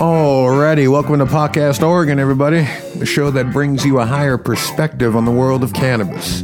Alrighty, 0.00 0.90
welcome 0.90 1.18
to 1.18 1.26
Podcast 1.26 1.86
Oregon, 1.86 2.18
everybody. 2.18 2.66
The 2.96 3.04
show 3.04 3.30
that 3.32 3.52
brings 3.52 3.84
you 3.84 4.00
a 4.00 4.06
higher 4.06 4.38
perspective 4.38 5.14
on 5.14 5.26
the 5.26 5.30
world 5.30 5.62
of 5.62 5.74
cannabis. 5.74 6.42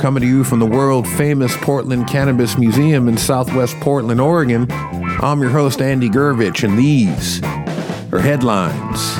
Coming 0.00 0.22
to 0.22 0.26
you 0.26 0.42
from 0.42 0.58
the 0.58 0.66
world 0.66 1.06
famous 1.06 1.56
Portland 1.58 2.08
Cannabis 2.08 2.58
Museum 2.58 3.06
in 3.06 3.16
southwest 3.16 3.76
Portland, 3.76 4.20
Oregon, 4.20 4.66
I'm 4.72 5.40
your 5.40 5.50
host, 5.50 5.80
Andy 5.80 6.08
Gervich, 6.08 6.64
and 6.64 6.76
these 6.76 7.40
are 8.12 8.18
headlines. 8.18 9.14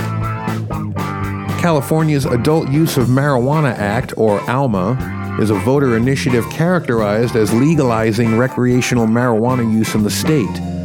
California's 1.62 2.24
Adult 2.24 2.68
Use 2.70 2.96
of 2.96 3.06
Marijuana 3.06 3.78
Act, 3.78 4.12
or 4.16 4.40
AUMA, 4.50 5.38
is 5.40 5.50
a 5.50 5.58
voter 5.60 5.96
initiative 5.96 6.44
characterized 6.50 7.36
as 7.36 7.54
legalizing 7.54 8.36
recreational 8.36 9.06
marijuana 9.06 9.72
use 9.72 9.94
in 9.94 10.02
the 10.02 10.10
state 10.10 10.77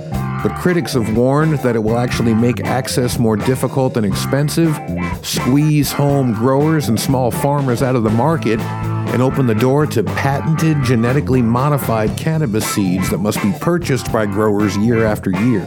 but 0.44 0.54
critics 0.56 0.94
have 0.94 1.16
warned 1.16 1.58
that 1.60 1.76
it 1.76 1.80
will 1.80 1.98
actually 1.98 2.34
make 2.34 2.60
access 2.66 3.18
more 3.18 3.38
difficult 3.38 3.96
and 3.96 4.06
expensive, 4.06 4.78
squeeze 5.22 5.92
home 5.92 6.34
growers 6.34 6.90
and 6.90 7.00
small 7.00 7.32
farmers 7.32 7.82
out 7.82 7.96
of 7.96 8.04
the 8.04 8.10
market, 8.10 8.60
and 8.60 9.22
open 9.22 9.48
the 9.48 9.56
door 9.56 9.86
to 9.86 10.04
patented 10.04 10.84
genetically 10.84 11.42
modified 11.42 12.16
cannabis 12.18 12.68
seeds 12.68 13.10
that 13.10 13.20
must 13.20 13.42
be 13.42 13.54
purchased 13.62 14.12
by 14.12 14.26
growers 14.26 14.76
year 14.78 15.06
after 15.06 15.32
year. 15.32 15.64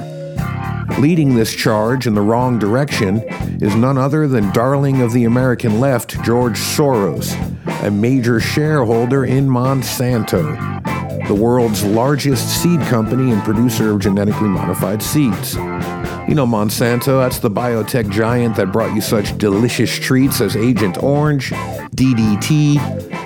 Leading 0.98 1.34
this 1.34 1.54
charge 1.54 2.06
in 2.06 2.14
the 2.14 2.20
wrong 2.20 2.58
direction 2.58 3.20
is 3.62 3.74
none 3.74 3.96
other 3.96 4.28
than 4.28 4.52
darling 4.52 5.00
of 5.00 5.12
the 5.12 5.24
American 5.24 5.80
left, 5.80 6.22
George 6.22 6.58
Soros, 6.58 7.34
a 7.82 7.90
major 7.90 8.40
shareholder 8.40 9.24
in 9.24 9.48
Monsanto 9.48 10.95
the 11.28 11.34
world's 11.34 11.84
largest 11.84 12.62
seed 12.62 12.80
company 12.82 13.32
and 13.32 13.42
producer 13.42 13.90
of 13.90 14.00
genetically 14.00 14.48
modified 14.48 15.02
seeds. 15.02 15.54
You 15.54 16.34
know 16.34 16.46
Monsanto, 16.46 17.20
that's 17.20 17.38
the 17.38 17.50
biotech 17.50 18.10
giant 18.10 18.56
that 18.56 18.72
brought 18.72 18.94
you 18.94 19.00
such 19.00 19.36
delicious 19.38 19.96
treats 19.96 20.40
as 20.40 20.56
Agent 20.56 21.02
Orange, 21.02 21.50
DDT, 21.50 22.76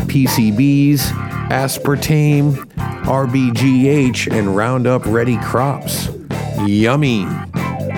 PCBs, 0.06 0.98
aspartame, 1.48 2.52
RBGH, 3.04 4.32
and 4.32 4.56
Roundup 4.56 5.04
Ready 5.06 5.38
crops. 5.38 6.08
Yummy! 6.66 7.26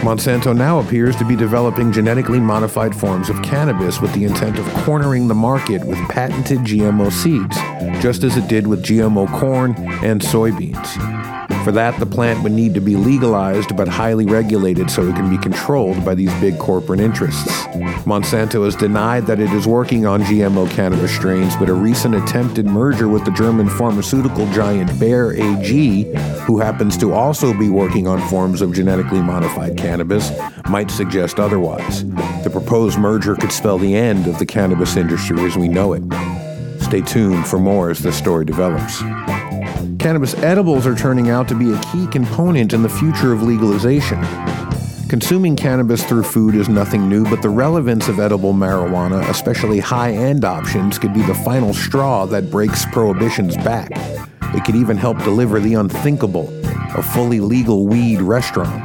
Monsanto 0.03 0.55
now 0.57 0.81
appears 0.81 1.15
to 1.15 1.25
be 1.25 1.37
developing 1.37 1.93
genetically 1.93 2.41
modified 2.41 2.93
forms 2.95 3.29
of 3.29 3.41
cannabis 3.41 4.01
with 4.01 4.13
the 4.15 4.25
intent 4.25 4.59
of 4.59 4.67
cornering 4.85 5.29
the 5.29 5.35
market 5.35 5.85
with 5.85 5.99
patented 6.09 6.59
GMO 6.59 7.13
seeds, 7.13 7.57
just 8.03 8.25
as 8.25 8.37
it 8.37 8.49
did 8.49 8.67
with 8.67 8.83
GMO 8.83 9.29
corn 9.39 9.77
and 10.03 10.21
soybeans. 10.21 11.42
For 11.65 11.71
that, 11.71 11.99
the 12.01 12.07
plant 12.07 12.43
would 12.43 12.51
need 12.51 12.75
to 12.75 12.81
be 12.81 12.97
legalized 12.97 13.77
but 13.77 13.87
highly 13.87 14.27
regulated 14.27 14.91
so 14.91 15.07
it 15.07 15.15
can 15.15 15.31
be 15.31 15.39
controlled 15.39 16.05
by 16.05 16.17
these 16.17 16.33
big 16.41 16.59
corporate 16.59 16.99
interests. 16.99 17.47
Monsanto 18.05 18.65
has 18.65 18.75
denied 18.75 19.27
that 19.27 19.39
it 19.39 19.51
is 19.53 19.65
working 19.65 20.05
on 20.05 20.23
GMO 20.23 20.69
cannabis 20.71 21.15
strains, 21.15 21.55
but 21.57 21.69
a 21.69 21.75
recent 21.75 22.17
attempted 22.17 22.67
merger 22.67 23.07
with 23.07 23.25
the 23.25 23.31
German 23.31 23.69
pharmaceutical 23.69 24.51
giant 24.51 24.99
Bayer 24.99 25.35
AG, 25.35 26.13
who 26.47 26.59
happens 26.59 26.97
to 26.97 27.13
also 27.13 27.57
be 27.57 27.69
working 27.69 28.09
on 28.09 28.21
forms 28.29 28.61
of 28.61 28.75
genetically 28.75 29.23
modified 29.23 29.77
cannabis, 29.77 30.33
might 30.69 30.91
suggest 30.91 31.39
otherwise. 31.39 32.05
The 32.43 32.51
proposed 32.51 32.99
merger 32.99 33.37
could 33.37 33.53
spell 33.53 33.79
the 33.79 33.95
end 33.95 34.27
of 34.27 34.41
the 34.41 34.47
cannabis 34.47 34.97
industry 34.97 35.41
as 35.45 35.57
we 35.57 35.69
know 35.69 35.93
it. 35.93 36.03
Stay 36.83 37.03
tuned 37.03 37.47
for 37.47 37.61
more 37.61 37.91
as 37.91 38.01
this 38.01 38.19
story 38.19 38.45
develops. 38.45 39.01
Cannabis 40.03 40.35
edibles 40.39 40.85
are 40.85 40.97
turning 40.97 41.31
out 41.31 41.47
to 41.47 41.55
be 41.55 41.73
a 41.73 41.81
key 41.93 42.09
component 42.09 42.73
in 42.73 42.83
the 42.83 42.89
future 42.89 43.33
of 43.33 43.45
legalization. 43.45 44.21
Consuming 45.09 45.55
cannabis 45.55 46.03
through 46.03 46.25
food 46.25 46.57
is 46.57 46.69
nothing 46.69 47.09
new, 47.09 47.23
but 47.23 47.41
the 47.41 47.49
relevance 47.49 48.09
of 48.09 48.19
edible 48.19 48.53
marijuana, 48.53 49.23
especially 49.29 49.79
high 49.79 50.11
end 50.11 50.45
options, 50.45 50.99
could 50.99 51.15
be 51.15 51.23
the 51.23 51.37
final 51.37 51.73
straw 51.73 52.27
that 52.27 52.51
breaks 52.51 52.85
prohibition's 52.87 53.57
back. 53.59 53.91
It 54.57 54.65
could 54.65 54.75
even 54.75 54.97
help 54.97 55.19
deliver 55.19 55.61
the 55.61 55.75
unthinkable 55.75 56.53
a 56.97 57.03
fully 57.03 57.39
legal 57.39 57.87
weed 57.87 58.21
restaurant. 58.21 58.85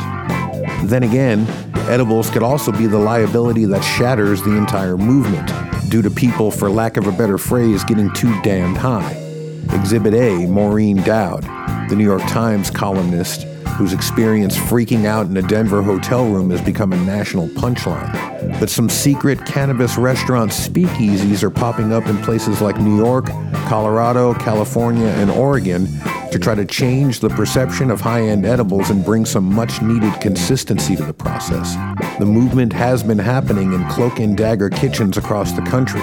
Then 0.88 1.02
again, 1.02 1.48
edibles 1.90 2.30
could 2.30 2.44
also 2.44 2.72
be 2.72 2.86
the 2.86 3.00
liability 3.00 3.66
that 3.66 3.82
shatters 3.82 4.44
the 4.44 4.56
entire 4.56 4.98
movement, 4.98 5.52
due 5.90 6.04
to 6.04 6.12
people, 6.12 6.52
for 6.52 6.70
lack 6.70 6.96
of 6.96 7.08
a 7.08 7.12
better 7.12 7.40
phrase, 7.40 7.84
getting 7.84 8.14
too 8.14 8.40
damned 8.44 8.78
high. 8.78 9.27
Exhibit 9.74 10.14
A, 10.14 10.46
Maureen 10.48 10.98
Dowd, 11.04 11.44
the 11.90 11.96
New 11.96 12.06
York 12.06 12.24
Times 12.24 12.70
columnist 12.70 13.48
whose 13.78 13.94
experience 13.94 14.58
freaking 14.58 15.06
out 15.06 15.28
in 15.28 15.38
a 15.38 15.42
Denver 15.44 15.84
hotel 15.84 16.26
room 16.26 16.50
has 16.50 16.60
become 16.62 16.94
a 16.94 16.98
national 17.06 17.48
punchline. 17.50 18.60
But 18.60 18.72
some 18.72 18.90
secret 18.90 19.46
cannabis 19.46 19.98
restaurant 19.98 20.50
speakeasies 20.50 21.44
are 21.44 21.52
popping 21.52 21.94
up 21.94 22.08
in 22.08 22.18
places 22.24 22.60
like 22.60 22.80
New 22.80 22.98
York, 22.98 23.28
Colorado, 23.68 24.34
California, 24.34 25.06
and 25.06 25.30
Oregon 25.30 25.86
to 26.32 26.40
try 26.40 26.56
to 26.56 26.66
change 26.66 27.20
the 27.20 27.30
perception 27.30 27.92
of 27.92 28.02
high 28.02 28.22
end 28.22 28.48
edibles 28.48 28.90
and 28.90 29.06
bring 29.06 29.26
some 29.26 29.46
much 29.54 29.80
needed 29.82 30.14
consistency 30.22 30.96
to 30.96 31.04
the 31.04 31.14
process. 31.14 31.76
The 32.18 32.26
movement 32.26 32.74
has 32.74 33.04
been 33.04 33.20
happening 33.20 33.74
in 33.74 33.88
cloak 33.90 34.20
and 34.20 34.36
dagger 34.36 34.72
kitchens 34.72 35.18
across 35.18 35.52
the 35.52 35.62
country. 35.62 36.02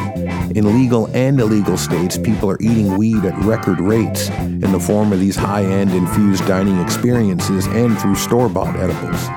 In 0.54 0.72
legal 0.72 1.09
and 1.16 1.41
illegal 1.41 1.76
states, 1.76 2.16
people 2.16 2.48
are 2.48 2.60
eating 2.60 2.97
weed 2.97 3.25
at 3.25 3.37
record 3.44 3.81
rates 3.81 4.28
in 4.38 4.70
the 4.70 4.78
form 4.78 5.12
of 5.12 5.19
these 5.19 5.34
high 5.34 5.65
end 5.65 5.91
infused 5.91 6.47
dining 6.47 6.78
experiences 6.78 7.66
and 7.66 7.98
through 7.98 8.15
store 8.15 8.48
bought 8.48 8.76
edibles. 8.76 9.28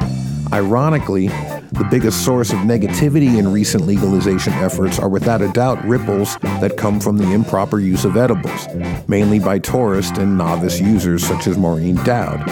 Ironically, 0.54 1.30
the 1.72 1.88
biggest 1.90 2.24
source 2.24 2.52
of 2.54 2.60
negativity 2.60 3.40
in 3.40 3.52
recent 3.52 3.88
legalization 3.88 4.54
efforts 4.54 5.00
are 5.00 5.10
without 5.10 5.42
a 5.42 5.52
doubt 5.54 5.84
ripples 5.86 6.38
that 6.62 6.78
come 6.78 7.00
from 7.00 7.18
the 7.18 7.34
improper 7.34 7.80
use 7.80 8.06
of 8.06 8.16
edibles, 8.16 8.68
mainly 9.08 9.40
by 9.40 9.58
tourist 9.58 10.20
and 10.20 10.38
novice 10.38 10.80
users 10.80 11.26
such 11.26 11.48
as 11.48 11.58
Maureen 11.58 11.96
Dowd. 12.04 12.46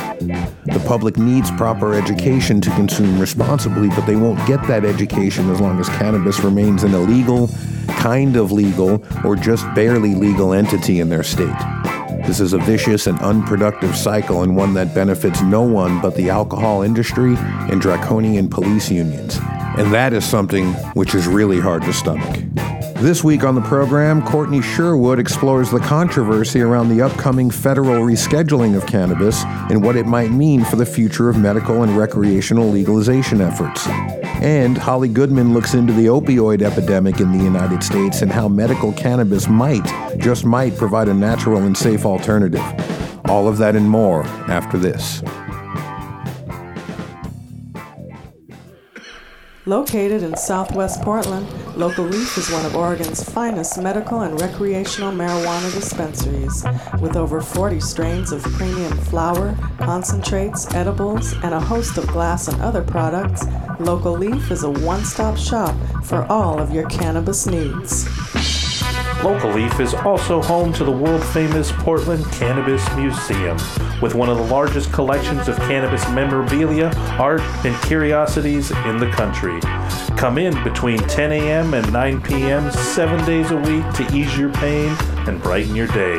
The 0.65 0.83
public 0.87 1.17
needs 1.17 1.51
proper 1.51 1.93
education 1.93 2.61
to 2.61 2.71
consume 2.71 3.19
responsibly, 3.19 3.89
but 3.89 4.07
they 4.07 4.15
won't 4.15 4.45
get 4.47 4.65
that 4.67 4.85
education 4.85 5.51
as 5.51 5.61
long 5.61 5.79
as 5.79 5.87
cannabis 5.87 6.39
remains 6.39 6.83
an 6.83 6.95
illegal, 6.95 7.47
kind 8.05 8.35
of 8.35 8.51
legal, 8.51 9.03
or 9.23 9.35
just 9.35 9.65
barely 9.73 10.13
legal 10.13 10.53
entity 10.53 10.99
in 10.99 11.09
their 11.09 11.23
state. 11.23 11.57
This 12.27 12.39
is 12.39 12.53
a 12.53 12.59
vicious 12.59 13.07
and 13.07 13.19
unproductive 13.21 13.95
cycle 13.95 14.43
and 14.43 14.55
one 14.55 14.75
that 14.75 14.93
benefits 14.93 15.41
no 15.41 15.63
one 15.63 15.99
but 16.01 16.13
the 16.13 16.29
alcohol 16.29 16.83
industry 16.83 17.33
and 17.35 17.81
draconian 17.81 18.47
police 18.47 18.91
unions. 18.91 19.39
And 19.79 19.91
that 19.91 20.13
is 20.13 20.23
something 20.23 20.71
which 20.93 21.15
is 21.15 21.25
really 21.25 21.59
hard 21.59 21.81
to 21.81 21.93
stomach. 21.93 22.43
This 22.97 23.23
week 23.23 23.43
on 23.43 23.55
the 23.55 23.61
program, 23.61 24.21
Courtney 24.21 24.61
Sherwood 24.61 25.17
explores 25.17 25.71
the 25.71 25.79
controversy 25.79 26.61
around 26.61 26.89
the 26.89 27.01
upcoming 27.01 27.49
federal 27.49 28.05
rescheduling 28.05 28.77
of 28.77 28.85
cannabis 28.85 29.43
and 29.71 29.83
what 29.83 29.95
it 29.95 30.05
might 30.05 30.29
mean 30.29 30.63
for 30.63 30.75
the 30.75 30.85
future 30.85 31.27
of 31.27 31.39
medical 31.39 31.81
and 31.81 31.97
recreational 31.97 32.69
legalization 32.69 33.41
efforts. 33.41 33.87
And 34.41 34.77
Holly 34.77 35.07
Goodman 35.07 35.53
looks 35.53 35.73
into 35.73 35.93
the 35.93 36.07
opioid 36.07 36.61
epidemic 36.61 37.19
in 37.19 37.37
the 37.37 37.43
United 37.43 37.83
States 37.83 38.21
and 38.21 38.31
how 38.31 38.47
medical 38.47 38.91
cannabis 38.93 39.47
might, 39.47 39.85
just 40.17 40.45
might, 40.45 40.75
provide 40.75 41.07
a 41.07 41.13
natural 41.13 41.63
and 41.63 41.75
safe 41.75 42.05
alternative. 42.05 42.63
All 43.25 43.47
of 43.47 43.57
that 43.57 43.75
and 43.75 43.89
more 43.89 44.23
after 44.47 44.77
this. 44.77 45.23
Located 49.67 50.21
in 50.21 50.37
southwest 50.37 51.01
Portland, 51.01 51.47
Local 51.75 52.05
Leaf 52.05 52.37
is 52.37 52.51
one 52.51 52.67
of 52.67 52.75
Oregon's 52.75 53.27
finest 53.27 53.81
medical 53.81 54.21
and 54.21 54.39
recreational 54.39 55.11
marijuana 55.11 55.73
dispensaries. 55.73 56.63
With 57.01 57.15
over 57.15 57.41
40 57.41 57.79
strains 57.79 58.31
of 58.31 58.43
premium 58.43 58.95
flower, 59.05 59.57
concentrates, 59.79 60.71
edibles, 60.75 61.33
and 61.43 61.55
a 61.55 61.59
host 61.59 61.97
of 61.97 62.05
glass 62.05 62.47
and 62.47 62.61
other 62.61 62.83
products, 62.83 63.43
Local 63.79 64.15
Leaf 64.15 64.51
is 64.51 64.61
a 64.61 64.69
one 64.69 65.03
stop 65.03 65.35
shop 65.35 65.75
for 66.03 66.25
all 66.31 66.59
of 66.59 66.71
your 66.71 66.87
cannabis 66.87 67.47
needs. 67.47 68.54
Local 69.25 69.51
Leaf 69.53 69.79
is 69.79 69.95
also 69.95 70.39
home 70.39 70.71
to 70.73 70.83
the 70.83 70.91
world 70.91 71.23
famous 71.23 71.71
Portland 71.71 72.23
Cannabis 72.31 72.87
Museum, 72.95 73.57
with 73.99 74.13
one 74.13 74.29
of 74.29 74.37
the 74.37 74.43
largest 74.43 74.93
collections 74.93 75.47
of 75.47 75.57
cannabis 75.57 76.07
memorabilia, 76.11 76.91
art, 77.17 77.41
and 77.65 77.75
curiosities 77.87 78.69
in 78.69 78.99
the 78.99 79.09
country. 79.09 79.59
Come 80.15 80.37
in 80.37 80.53
between 80.63 80.99
10 80.99 81.31
a.m. 81.31 81.73
and 81.73 81.91
9 81.91 82.21
p.m. 82.21 82.71
seven 82.71 83.25
days 83.25 83.49
a 83.49 83.57
week 83.57 83.91
to 83.95 84.07
ease 84.15 84.37
your 84.37 84.53
pain 84.53 84.95
and 85.27 85.41
brighten 85.41 85.75
your 85.75 85.87
day. 85.87 86.17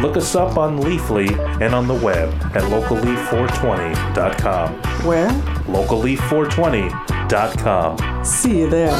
Look 0.00 0.16
us 0.16 0.36
up 0.36 0.56
on 0.56 0.78
Leafly 0.78 1.36
and 1.60 1.74
on 1.74 1.88
the 1.88 1.94
web 1.94 2.32
at 2.54 2.62
localleaf420.com. 2.62 4.74
Where? 5.04 5.30
Localleaf420.com. 5.66 8.24
See 8.24 8.60
you 8.60 8.70
there. 8.70 8.96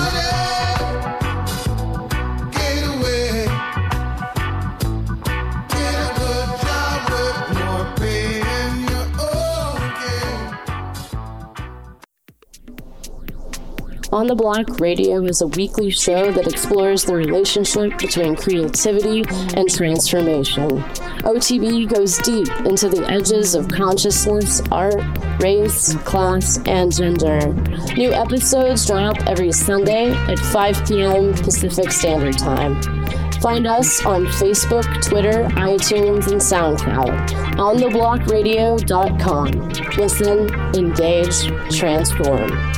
On 14.19 14.27
the 14.27 14.35
Block 14.35 14.81
Radio 14.81 15.23
is 15.27 15.43
a 15.43 15.47
weekly 15.47 15.91
show 15.91 16.33
that 16.33 16.49
explores 16.49 17.05
the 17.05 17.15
relationship 17.15 17.97
between 17.99 18.35
creativity 18.35 19.23
and 19.55 19.73
transformation. 19.73 20.83
OTB 21.23 21.89
goes 21.89 22.19
deep 22.19 22.49
into 22.67 22.89
the 22.89 23.09
edges 23.09 23.55
of 23.55 23.69
consciousness, 23.69 24.61
art, 24.73 25.01
race, 25.41 25.95
class, 25.99 26.59
and 26.67 26.93
gender. 26.93 27.55
New 27.95 28.13
episodes 28.13 28.87
drop 28.87 29.25
every 29.29 29.53
Sunday 29.53 30.11
at 30.11 30.41
5 30.41 30.89
p.m. 30.89 31.33
Pacific 31.35 31.93
Standard 31.93 32.37
Time. 32.37 32.83
Find 33.41 33.69
us 33.69 34.05
on 34.05 34.27
Facebook, 34.27 35.01
Twitter, 35.01 35.45
iTunes, 35.55 36.27
and 36.27 36.41
SoundCloud. 36.41 37.29
OnTheBlockRadio.com. 37.55 39.69
Listen, 39.97 40.53
engage, 40.75 41.53
transform. 41.79 42.78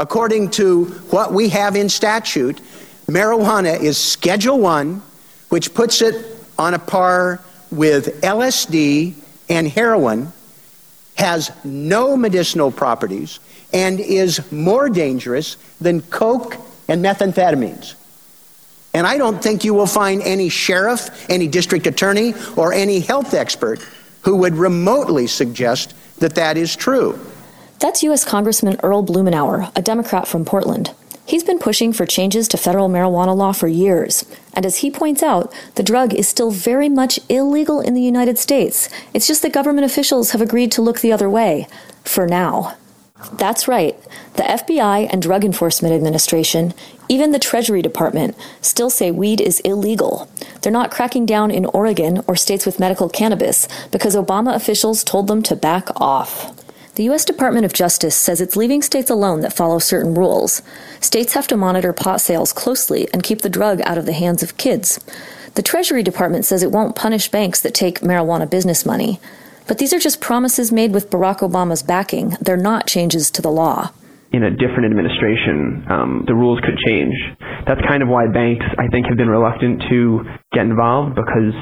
According 0.00 0.52
to 0.52 0.86
what 1.10 1.34
we 1.34 1.50
have 1.50 1.76
in 1.76 1.90
statute, 1.90 2.58
marijuana 3.06 3.78
is 3.78 3.98
Schedule 3.98 4.58
1, 4.58 5.02
which 5.50 5.74
puts 5.74 6.00
it 6.00 6.24
on 6.58 6.72
a 6.72 6.78
par 6.78 7.42
with 7.70 8.22
LSD 8.22 9.12
and 9.50 9.68
heroin, 9.68 10.32
has 11.16 11.52
no 11.64 12.16
medicinal 12.16 12.72
properties, 12.72 13.40
and 13.74 14.00
is 14.00 14.50
more 14.50 14.88
dangerous 14.88 15.58
than 15.82 16.00
coke 16.00 16.56
and 16.88 17.04
methamphetamines. 17.04 17.94
And 18.94 19.06
I 19.06 19.18
don't 19.18 19.42
think 19.42 19.64
you 19.64 19.74
will 19.74 19.86
find 19.86 20.22
any 20.22 20.48
sheriff, 20.48 21.28
any 21.28 21.46
district 21.46 21.86
attorney, 21.86 22.32
or 22.56 22.72
any 22.72 23.00
health 23.00 23.34
expert 23.34 23.86
who 24.22 24.36
would 24.36 24.54
remotely 24.54 25.26
suggest 25.26 25.92
that 26.20 26.36
that 26.36 26.56
is 26.56 26.74
true. 26.74 27.20
That's 27.80 28.02
U.S. 28.02 28.26
Congressman 28.26 28.78
Earl 28.82 29.06
Blumenauer, 29.06 29.72
a 29.74 29.80
Democrat 29.80 30.28
from 30.28 30.44
Portland. 30.44 30.92
He's 31.24 31.42
been 31.42 31.58
pushing 31.58 31.94
for 31.94 32.04
changes 32.04 32.46
to 32.48 32.58
federal 32.58 32.90
marijuana 32.90 33.34
law 33.34 33.52
for 33.52 33.68
years. 33.68 34.22
And 34.52 34.66
as 34.66 34.78
he 34.78 34.90
points 34.90 35.22
out, 35.22 35.50
the 35.76 35.82
drug 35.82 36.12
is 36.12 36.28
still 36.28 36.50
very 36.50 36.90
much 36.90 37.18
illegal 37.30 37.80
in 37.80 37.94
the 37.94 38.02
United 38.02 38.36
States. 38.36 38.90
It's 39.14 39.26
just 39.26 39.40
that 39.40 39.54
government 39.54 39.86
officials 39.86 40.32
have 40.32 40.42
agreed 40.42 40.70
to 40.72 40.82
look 40.82 41.00
the 41.00 41.12
other 41.12 41.30
way. 41.30 41.68
For 42.04 42.26
now. 42.26 42.76
That's 43.32 43.66
right. 43.66 43.96
The 44.34 44.42
FBI 44.42 45.08
and 45.10 45.22
Drug 45.22 45.42
Enforcement 45.42 45.94
Administration, 45.94 46.74
even 47.08 47.30
the 47.30 47.38
Treasury 47.38 47.80
Department, 47.80 48.36
still 48.60 48.90
say 48.90 49.10
weed 49.10 49.40
is 49.40 49.60
illegal. 49.60 50.28
They're 50.60 50.70
not 50.70 50.90
cracking 50.90 51.24
down 51.24 51.50
in 51.50 51.64
Oregon 51.64 52.22
or 52.26 52.36
states 52.36 52.66
with 52.66 52.80
medical 52.80 53.08
cannabis 53.08 53.66
because 53.90 54.14
Obama 54.14 54.54
officials 54.54 55.02
told 55.02 55.28
them 55.28 55.42
to 55.44 55.56
back 55.56 55.88
off. 55.98 56.54
The 57.00 57.04
U.S. 57.04 57.24
Department 57.24 57.64
of 57.64 57.72
Justice 57.72 58.14
says 58.14 58.42
it's 58.42 58.56
leaving 58.56 58.82
states 58.82 59.08
alone 59.08 59.40
that 59.40 59.54
follow 59.54 59.78
certain 59.78 60.12
rules. 60.12 60.60
States 61.00 61.32
have 61.32 61.46
to 61.46 61.56
monitor 61.56 61.94
pot 61.94 62.20
sales 62.20 62.52
closely 62.52 63.08
and 63.14 63.22
keep 63.22 63.40
the 63.40 63.48
drug 63.48 63.80
out 63.86 63.96
of 63.96 64.04
the 64.04 64.12
hands 64.12 64.42
of 64.42 64.58
kids. 64.58 65.02
The 65.54 65.62
Treasury 65.62 66.02
Department 66.02 66.44
says 66.44 66.62
it 66.62 66.72
won't 66.72 66.94
punish 66.94 67.30
banks 67.30 67.62
that 67.62 67.72
take 67.72 68.00
marijuana 68.00 68.50
business 68.50 68.84
money. 68.84 69.18
But 69.66 69.78
these 69.78 69.94
are 69.94 69.98
just 69.98 70.20
promises 70.20 70.70
made 70.72 70.92
with 70.92 71.08
Barack 71.08 71.38
Obama's 71.38 71.82
backing. 71.82 72.36
They're 72.38 72.58
not 72.58 72.86
changes 72.86 73.30
to 73.30 73.40
the 73.40 73.48
law. 73.48 73.92
In 74.32 74.42
a 74.42 74.50
different 74.50 74.84
administration, 74.84 75.86
um, 75.88 76.24
the 76.26 76.34
rules 76.34 76.60
could 76.60 76.76
change. 76.86 77.14
That's 77.66 77.80
kind 77.88 78.02
of 78.02 78.10
why 78.10 78.26
banks, 78.26 78.66
I 78.76 78.88
think, 78.88 79.06
have 79.06 79.16
been 79.16 79.30
reluctant 79.30 79.84
to 79.88 80.20
get 80.52 80.66
involved 80.66 81.14
because 81.14 81.56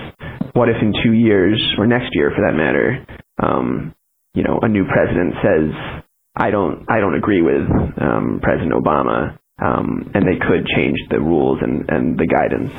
what 0.54 0.68
if 0.68 0.82
in 0.82 0.92
two 1.04 1.12
years, 1.12 1.62
or 1.78 1.86
next 1.86 2.08
year 2.10 2.32
for 2.34 2.42
that 2.42 2.56
matter, 2.56 3.06
um, 3.40 3.94
you 4.34 4.42
know, 4.42 4.58
a 4.62 4.68
new 4.68 4.84
president 4.84 5.34
says, 5.42 6.04
I 6.36 6.50
don't, 6.50 6.84
I 6.88 7.00
don't 7.00 7.14
agree 7.14 7.42
with 7.42 7.68
um, 8.00 8.40
President 8.42 8.72
Obama, 8.72 9.36
um, 9.60 10.10
and 10.14 10.26
they 10.26 10.36
could 10.36 10.66
change 10.76 10.98
the 11.10 11.20
rules 11.20 11.58
and, 11.62 11.88
and 11.88 12.18
the 12.18 12.26
guidance. 12.26 12.72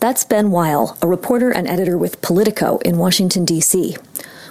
That's 0.00 0.24
Ben 0.24 0.50
Weil, 0.50 0.96
a 1.02 1.06
reporter 1.06 1.50
and 1.50 1.66
editor 1.68 1.98
with 1.98 2.22
Politico 2.22 2.78
in 2.78 2.98
Washington, 2.98 3.44
D.C. 3.44 3.96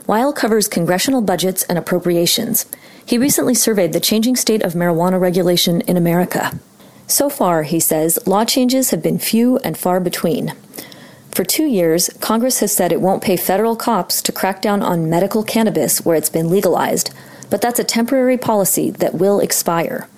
Weil 0.05 0.31
covers 0.33 0.67
congressional 0.67 1.21
budgets 1.21 1.63
and 1.63 1.77
appropriations. 1.77 2.65
He 3.05 3.17
recently 3.17 3.53
surveyed 3.53 3.93
the 3.93 3.99
changing 3.99 4.35
state 4.35 4.63
of 4.63 4.73
marijuana 4.73 5.19
regulation 5.19 5.81
in 5.81 5.97
America. 5.97 6.59
So 7.07 7.29
far, 7.29 7.63
he 7.63 7.79
says, 7.79 8.19
law 8.27 8.43
changes 8.43 8.91
have 8.91 9.01
been 9.01 9.17
few 9.17 9.57
and 9.59 9.77
far 9.77 10.01
between. 10.01 10.53
For 11.37 11.43
two 11.43 11.67
years, 11.67 12.09
Congress 12.19 12.61
has 12.61 12.71
said 12.71 12.91
it 12.91 12.99
won't 12.99 13.21
pay 13.21 13.37
federal 13.37 13.75
cops 13.75 14.23
to 14.23 14.31
crack 14.31 14.59
down 14.59 14.81
on 14.81 15.07
medical 15.07 15.43
cannabis 15.43 16.03
where 16.03 16.15
it's 16.15 16.31
been 16.31 16.49
legalized, 16.49 17.13
but 17.51 17.61
that's 17.61 17.77
a 17.77 17.83
temporary 17.83 18.39
policy 18.39 18.89
that 18.89 19.13
will 19.13 19.39
expire. 19.39 20.09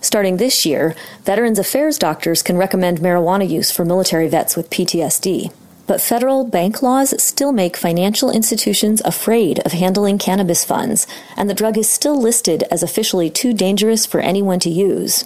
Starting 0.00 0.36
this 0.36 0.64
year, 0.64 0.94
Veterans 1.24 1.58
Affairs 1.58 1.98
doctors 1.98 2.40
can 2.40 2.56
recommend 2.56 3.00
marijuana 3.00 3.50
use 3.50 3.72
for 3.72 3.84
military 3.84 4.28
vets 4.28 4.54
with 4.54 4.70
PTSD. 4.70 5.52
But 5.88 6.00
federal 6.00 6.44
bank 6.44 6.82
laws 6.84 7.20
still 7.20 7.50
make 7.50 7.76
financial 7.76 8.30
institutions 8.30 9.02
afraid 9.04 9.58
of 9.66 9.72
handling 9.72 10.18
cannabis 10.18 10.64
funds, 10.64 11.04
and 11.36 11.50
the 11.50 11.60
drug 11.60 11.78
is 11.78 11.90
still 11.90 12.16
listed 12.16 12.62
as 12.70 12.84
officially 12.84 13.28
too 13.28 13.52
dangerous 13.52 14.06
for 14.06 14.20
anyone 14.20 14.60
to 14.60 14.70
use. 14.70 15.24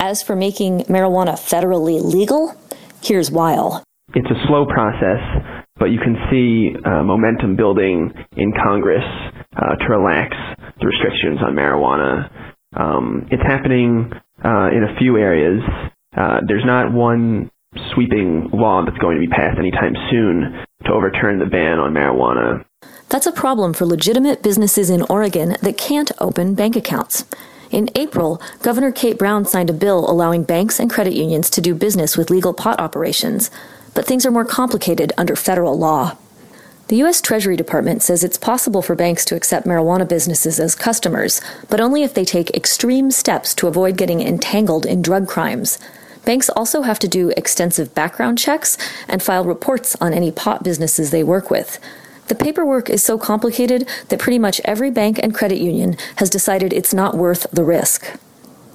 As 0.00 0.20
for 0.20 0.34
making 0.34 0.80
marijuana 0.86 1.34
federally 1.34 2.02
legal, 2.02 2.56
here's 3.00 3.30
Weil. 3.30 3.84
It's 4.16 4.30
a 4.30 4.46
slow 4.48 4.64
process, 4.64 5.20
but 5.78 5.92
you 5.92 5.98
can 5.98 6.16
see 6.30 6.72
uh, 6.86 7.02
momentum 7.02 7.54
building 7.54 8.10
in 8.34 8.50
Congress 8.64 9.04
uh, 9.54 9.76
to 9.76 9.86
relax 9.90 10.34
the 10.80 10.86
restrictions 10.86 11.40
on 11.44 11.54
marijuana. 11.54 12.30
Um, 12.74 13.28
it's 13.30 13.42
happening 13.42 14.10
uh, 14.42 14.68
in 14.72 14.84
a 14.84 14.96
few 14.98 15.18
areas. 15.18 15.60
Uh, 16.16 16.40
there's 16.48 16.64
not 16.64 16.94
one 16.94 17.50
sweeping 17.92 18.48
law 18.54 18.82
that's 18.86 18.96
going 18.96 19.20
to 19.20 19.20
be 19.20 19.28
passed 19.28 19.58
anytime 19.58 19.92
soon 20.10 20.64
to 20.86 20.92
overturn 20.92 21.38
the 21.38 21.44
ban 21.44 21.78
on 21.78 21.92
marijuana. 21.92 22.64
That's 23.10 23.26
a 23.26 23.32
problem 23.32 23.74
for 23.74 23.84
legitimate 23.84 24.42
businesses 24.42 24.88
in 24.88 25.02
Oregon 25.10 25.56
that 25.60 25.76
can't 25.76 26.10
open 26.20 26.54
bank 26.54 26.74
accounts. 26.74 27.26
In 27.70 27.90
April, 27.94 28.40
Governor 28.62 28.92
Kate 28.92 29.18
Brown 29.18 29.44
signed 29.44 29.68
a 29.68 29.74
bill 29.74 30.08
allowing 30.10 30.44
banks 30.44 30.80
and 30.80 30.88
credit 30.88 31.12
unions 31.12 31.50
to 31.50 31.60
do 31.60 31.74
business 31.74 32.16
with 32.16 32.30
legal 32.30 32.54
pot 32.54 32.80
operations, 32.80 33.50
but 33.96 34.04
things 34.04 34.26
are 34.26 34.30
more 34.30 34.44
complicated 34.44 35.12
under 35.16 35.34
federal 35.34 35.76
law. 35.76 36.16
The 36.88 36.96
U.S. 36.96 37.20
Treasury 37.20 37.56
Department 37.56 38.02
says 38.02 38.22
it's 38.22 38.38
possible 38.38 38.82
for 38.82 38.94
banks 38.94 39.24
to 39.24 39.34
accept 39.34 39.66
marijuana 39.66 40.08
businesses 40.08 40.60
as 40.60 40.76
customers, 40.76 41.40
but 41.68 41.80
only 41.80 42.04
if 42.04 42.14
they 42.14 42.24
take 42.24 42.54
extreme 42.54 43.10
steps 43.10 43.54
to 43.54 43.66
avoid 43.66 43.96
getting 43.96 44.20
entangled 44.20 44.86
in 44.86 45.02
drug 45.02 45.26
crimes. 45.26 45.80
Banks 46.26 46.50
also 46.50 46.82
have 46.82 46.98
to 47.00 47.08
do 47.08 47.30
extensive 47.36 47.94
background 47.94 48.38
checks 48.38 48.76
and 49.08 49.22
file 49.22 49.44
reports 49.44 49.96
on 50.00 50.12
any 50.12 50.30
pot 50.30 50.62
businesses 50.62 51.10
they 51.10 51.24
work 51.24 51.50
with. 51.50 51.80
The 52.28 52.34
paperwork 52.34 52.90
is 52.90 53.02
so 53.02 53.16
complicated 53.16 53.88
that 54.08 54.20
pretty 54.20 54.38
much 54.38 54.60
every 54.64 54.90
bank 54.90 55.18
and 55.22 55.34
credit 55.34 55.58
union 55.58 55.96
has 56.16 56.28
decided 56.28 56.72
it's 56.72 56.92
not 56.92 57.16
worth 57.16 57.46
the 57.50 57.64
risk. 57.64 58.04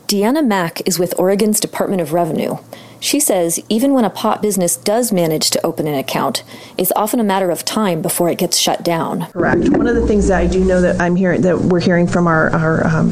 Deanna 0.07 0.45
Mack 0.45 0.85
is 0.87 0.97
with 0.97 1.17
Oregon's 1.19 1.59
Department 1.59 2.01
of 2.01 2.11
Revenue. 2.11 2.57
She 3.01 3.19
says 3.19 3.59
even 3.67 3.93
when 3.93 4.05
a 4.05 4.11
pot 4.11 4.43
business 4.43 4.77
does 4.77 5.11
manage 5.11 5.49
to 5.49 5.65
open 5.65 5.87
an 5.87 5.95
account, 5.95 6.43
it's 6.77 6.91
often 6.95 7.19
a 7.19 7.23
matter 7.23 7.49
of 7.49 7.65
time 7.65 8.01
before 8.03 8.29
it 8.29 8.37
gets 8.37 8.57
shut 8.57 8.83
down. 8.83 9.25
Correct. 9.31 9.69
One 9.69 9.87
of 9.87 9.95
the 9.95 10.05
things 10.05 10.27
that 10.27 10.39
I 10.39 10.45
do 10.45 10.63
know 10.63 10.79
that 10.81 11.01
I'm 11.01 11.15
hearing 11.15 11.41
that 11.41 11.59
we're 11.59 11.79
hearing 11.79 12.05
from 12.05 12.27
our 12.27 12.51
our, 12.51 12.85
um, 12.85 13.11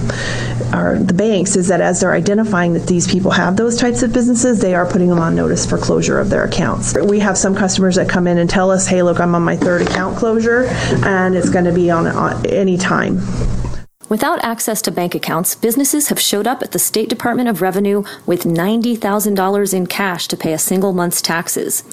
our 0.74 1.00
the 1.00 1.15
banks 1.15 1.55
is 1.55 1.67
that 1.69 1.81
as 1.81 2.01
they're 2.01 2.13
identifying 2.13 2.74
that 2.74 2.86
these 2.86 3.08
people 3.08 3.31
have 3.31 3.58
those 3.58 3.77
types 3.77 4.03
of 4.03 4.13
businesses, 4.13 4.62
they 4.62 4.75
are 4.75 4.86
putting 4.86 5.10
them 5.10 5.19
on 5.19 5.36
notice 5.36 5.65
for 5.65 5.79
closure 5.79 6.19
of 6.19 6.29
their 6.29 6.43
accounts. 6.43 6.96
We 6.96 7.19
have 7.19 7.36
some 7.36 7.55
customers 7.55 7.96
that 7.96 8.08
come 8.08 8.27
in 8.27 8.38
and 8.38 8.48
tell 8.48 8.69
us, 8.69 8.86
"Hey, 8.86 9.01
look, 9.01 9.19
I'm 9.19 9.34
on 9.34 9.41
my 9.41 9.58
third 9.58 9.81
account 9.81 10.17
closure, 10.17 10.65
and 11.03 11.36
it's 11.36 11.50
going 11.50 11.65
to 11.65 11.74
be 11.74 11.89
on, 11.89 12.05
on 12.05 12.46
any 12.46 12.77
time." 12.77 13.19
Without 14.10 14.44
access 14.44 14.82
to 14.82 14.92
bank 14.92 15.13
accounts, 15.13 15.54
businesses 15.54 16.10
have 16.10 16.20
showed 16.20 16.48
up 16.48 16.63
at 16.63 16.72
the 16.72 16.80
State 16.80 17.10
Department 17.10 17.48
of 17.48 17.62
Revenue 17.62 18.04
with 18.25 18.44
$90,000 18.44 19.74
in 19.74 19.86
cash 19.86 20.28
to 20.28 20.36
pay 20.36 20.51
a 20.51 20.58
single 20.58 20.94
month's 20.94 21.22
taxes. 21.22 21.84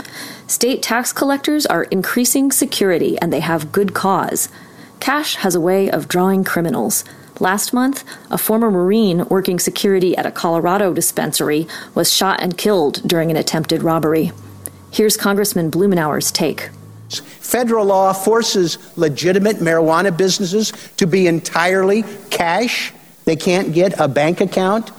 State 0.47 0.83
tax 0.83 1.13
collectors 1.13 1.67
are 1.67 1.85
increasing 1.85 2.51
security 2.51 3.19
and 3.19 3.31
they 3.31 3.41
have 3.41 3.71
good 3.71 3.93
cause. 3.93 4.49
Cash 4.99 5.37
has 5.37 5.55
a 5.55 5.61
way 5.61 5.91
of 5.91 6.09
drawing 6.09 6.43
criminals. 6.43 7.05
Last 7.39 7.75
month, 7.75 8.03
a 8.31 8.39
former 8.39 8.71
Marine 8.71 9.29
working 9.29 9.59
security 9.59 10.17
at 10.17 10.25
a 10.25 10.31
Colorado 10.31 10.95
dispensary 10.95 11.69
was 11.95 12.11
shot 12.11 12.41
and 12.41 12.57
killed 12.57 13.07
during 13.07 13.31
an 13.31 13.37
attempted 13.37 13.83
robbery. 13.83 14.33
Here's 14.91 15.19
Congressman 15.19 15.71
Blumenauer's 15.71 16.33
take. 16.33 16.71
Federal 17.09 17.87
law 17.87 18.13
forces 18.13 18.79
legitimate 18.97 19.57
marijuana 19.57 20.17
businesses 20.17 20.73
to 20.97 21.07
be 21.07 21.27
entirely 21.27 22.05
cash. 22.31 22.93
They 23.25 23.37
can't 23.37 23.73
get 23.73 23.99
a 24.01 24.09
bank 24.09 24.41
account 24.41 24.91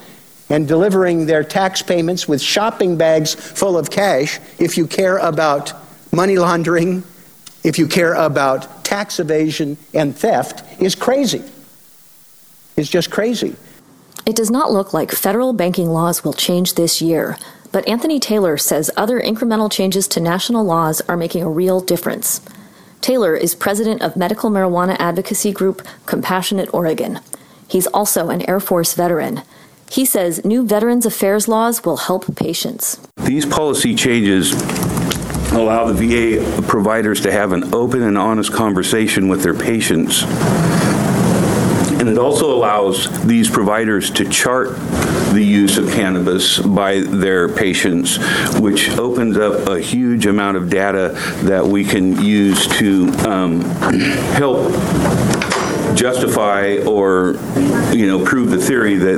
and 0.49 0.67
delivering 0.67 1.25
their 1.25 1.43
tax 1.43 1.81
payments 1.81 2.27
with 2.27 2.41
shopping 2.41 2.97
bags 2.97 3.35
full 3.35 3.77
of 3.77 3.89
cash 3.89 4.39
if 4.59 4.77
you 4.77 4.87
care 4.87 5.17
about 5.17 5.73
money 6.13 6.37
laundering, 6.37 7.03
if 7.63 7.77
you 7.77 7.87
care 7.87 8.13
about 8.13 8.85
tax 8.85 9.19
evasion 9.19 9.77
and 9.93 10.15
theft, 10.15 10.81
is 10.81 10.95
crazy. 10.95 11.43
It's 12.77 12.89
just 12.89 13.11
crazy. 13.11 13.55
It 14.25 14.35
does 14.35 14.51
not 14.51 14.71
look 14.71 14.93
like 14.93 15.11
federal 15.11 15.53
banking 15.53 15.89
laws 15.89 16.23
will 16.23 16.33
change 16.33 16.75
this 16.75 17.01
year, 17.01 17.37
but 17.71 17.88
Anthony 17.88 18.19
Taylor 18.19 18.57
says 18.57 18.91
other 18.95 19.19
incremental 19.19 19.71
changes 19.71 20.07
to 20.09 20.19
national 20.19 20.63
laws 20.63 21.01
are 21.01 21.17
making 21.17 21.43
a 21.43 21.50
real 21.50 21.79
difference. 21.79 22.41
Taylor 23.01 23.36
is 23.36 23.55
president 23.55 24.01
of 24.01 24.15
medical 24.15 24.50
marijuana 24.50 24.95
advocacy 25.00 25.51
group 25.51 25.86
Compassionate 26.05 26.74
Oregon. 26.74 27.19
He's 27.67 27.88
also 27.88 28.29
an 28.29 28.47
Air 28.50 28.59
Force 28.59 28.93
veteran. 28.93 29.43
He 29.89 30.05
says 30.05 30.43
new 30.43 30.65
Veterans 30.65 31.05
Affairs 31.05 31.47
laws 31.47 31.86
will 31.86 31.97
help 31.97 32.36
patients. 32.36 33.00
These 33.17 33.45
policy 33.45 33.95
changes 33.95 34.53
allow 35.53 35.91
the 35.91 35.93
VA 35.93 36.62
providers 36.63 37.21
to 37.21 37.31
have 37.31 37.51
an 37.51 37.74
open 37.74 38.03
and 38.03 38.17
honest 38.17 38.51
conversation 38.51 39.29
with 39.29 39.43
their 39.43 39.53
patients. 39.53 40.24
And 42.00 42.09
it 42.09 42.17
also 42.17 42.55
allows 42.55 43.25
these 43.25 43.50
providers 43.50 44.12
to 44.12 44.29
chart 44.29 44.77
the 45.34 45.43
use 45.43 45.77
of 45.77 45.89
cannabis 45.91 46.60
by 46.60 47.00
their 47.01 47.48
patients, 47.50 48.17
which 48.60 48.89
opens 48.98 49.38
up 49.38 49.67
a 49.67 49.79
huge 49.79 50.25
amount 50.25 50.57
of 50.57 50.69
data 50.69 51.10
that 51.43 51.65
we 51.65 51.84
can 51.84 52.22
use 52.22 52.67
to 52.77 53.10
um, 53.27 53.62
help 54.34 54.72
justify 55.98 56.77
or 56.86 57.36
you 57.91 58.05
know 58.05 58.24
prove 58.24 58.51
the 58.51 58.57
theory 58.57 58.96
that 58.96 59.17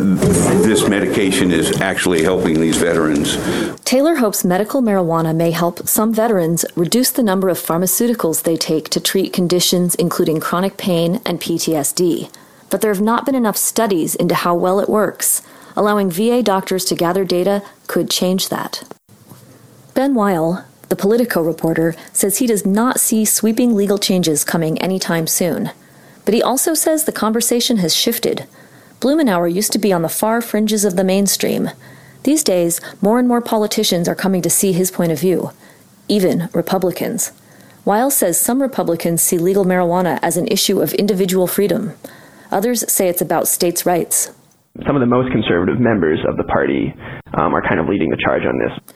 this 0.64 0.88
medication 0.88 1.52
is 1.52 1.82
actually 1.82 2.24
helping 2.24 2.60
these 2.60 2.78
veterans. 2.78 3.38
Taylor 3.84 4.16
hopes 4.16 4.46
medical 4.46 4.82
marijuana 4.82 5.36
may 5.36 5.52
help 5.52 5.88
some 5.88 6.14
veterans 6.14 6.66
reduce 6.76 7.12
the 7.12 7.24
number 7.24 7.50
of 7.50 7.58
pharmaceuticals 7.58 8.44
they 8.44 8.56
take 8.56 8.90
to 8.90 9.00
treat 9.00 9.34
conditions 9.34 9.96
including 9.96 10.40
chronic 10.40 10.78
pain 10.78 11.22
and 11.26 11.42
PTSD. 11.42 12.32
But 12.70 12.82
there 12.82 12.94
have 12.94 13.02
not 13.02 13.26
been 13.26 13.36
enough 13.36 13.58
studies 13.58 14.16
into 14.16 14.36
how 14.36 14.56
well 14.56 14.80
it 14.80 14.88
works. 14.88 15.42
Allowing 15.80 16.12
VA 16.12 16.44
doctors 16.44 16.84
to 16.86 16.94
gather 16.94 17.24
data 17.24 17.64
could 17.88 18.10
change 18.10 18.50
that. 18.50 18.84
Ben 19.94 20.14
Weil, 20.14 20.66
the 20.90 20.98
Politico 20.98 21.42
reporter, 21.42 21.96
says 22.12 22.40
he 22.40 22.48
does 22.48 22.66
not 22.66 23.00
see 23.00 23.24
sweeping 23.24 23.74
legal 23.74 23.98
changes 23.98 24.44
coming 24.44 24.78
anytime 24.82 25.26
soon. 25.26 25.72
But 26.26 26.34
he 26.34 26.44
also 26.44 26.74
says 26.74 27.06
the 27.06 27.14
conversation 27.14 27.78
has 27.78 27.96
shifted. 27.96 28.46
Blumenauer 29.00 29.48
used 29.48 29.72
to 29.72 29.80
be 29.80 29.94
on 29.94 30.02
the 30.02 30.10
far 30.10 30.42
fringes 30.42 30.84
of 30.84 30.98
the 30.98 31.04
mainstream. 31.06 31.70
These 32.24 32.44
days, 32.44 32.82
more 33.02 33.18
and 33.18 33.30
more 33.30 33.40
politicians 33.40 34.10
are 34.10 34.16
coming 34.16 34.42
to 34.42 34.50
see 34.50 34.74
his 34.74 34.92
point 34.92 35.14
of 35.14 35.22
view, 35.22 35.52
even 36.10 36.50
Republicans. 36.52 37.32
Weil 37.86 38.12
says 38.12 38.38
some 38.38 38.62
Republicans 38.62 39.22
see 39.22 39.38
legal 39.38 39.64
marijuana 39.64 40.20
as 40.22 40.36
an 40.36 40.50
issue 40.50 40.82
of 40.82 40.92
individual 40.96 41.48
freedom. 41.48 41.94
Others 42.52 42.92
say 42.92 43.08
it's 43.08 43.22
about 43.22 43.48
states' 43.48 43.86
rights. 43.86 44.32
Some 44.86 44.96
of 44.96 45.02
the 45.02 45.08
most 45.08 45.32
conservative 45.32 45.80
members 45.80 46.20
of 46.28 46.38
the 46.38 46.44
party 46.44 46.94
um, 47.34 47.54
are 47.54 47.62
kind 47.62 47.80
of 47.80 47.88
leading 47.88 48.10
the 48.10 48.18
charge 48.18 48.44
on 48.46 48.58
this. 48.60 48.96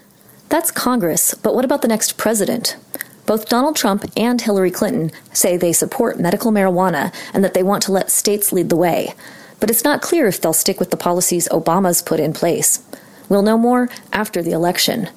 That's 0.49 0.71
Congress, 0.71 1.33
but 1.33 1.55
what 1.55 1.65
about 1.65 1.81
the 1.81 1.87
next 1.87 2.17
president? 2.17 2.77
Both 3.25 3.49
Donald 3.49 3.75
Trump 3.75 4.05
and 4.17 4.39
Hillary 4.39 4.71
Clinton 4.71 5.11
say 5.31 5.57
they 5.57 5.73
support 5.73 6.19
medical 6.19 6.51
marijuana 6.51 7.13
and 7.33 7.43
that 7.43 7.53
they 7.53 7.63
want 7.63 7.83
to 7.83 7.91
let 7.91 8.11
states 8.11 8.51
lead 8.51 8.69
the 8.69 8.75
way. 8.75 9.13
But 9.59 9.69
it's 9.69 9.83
not 9.83 10.01
clear 10.01 10.27
if 10.27 10.41
they'll 10.41 10.53
stick 10.53 10.79
with 10.79 10.91
the 10.91 10.97
policies 10.97 11.47
Obama's 11.49 12.01
put 12.01 12.19
in 12.19 12.33
place. 12.33 12.83
We'll 13.29 13.41
know 13.41 13.57
more 13.57 13.89
after 14.11 14.41
the 14.41 14.51
election. 14.51 15.09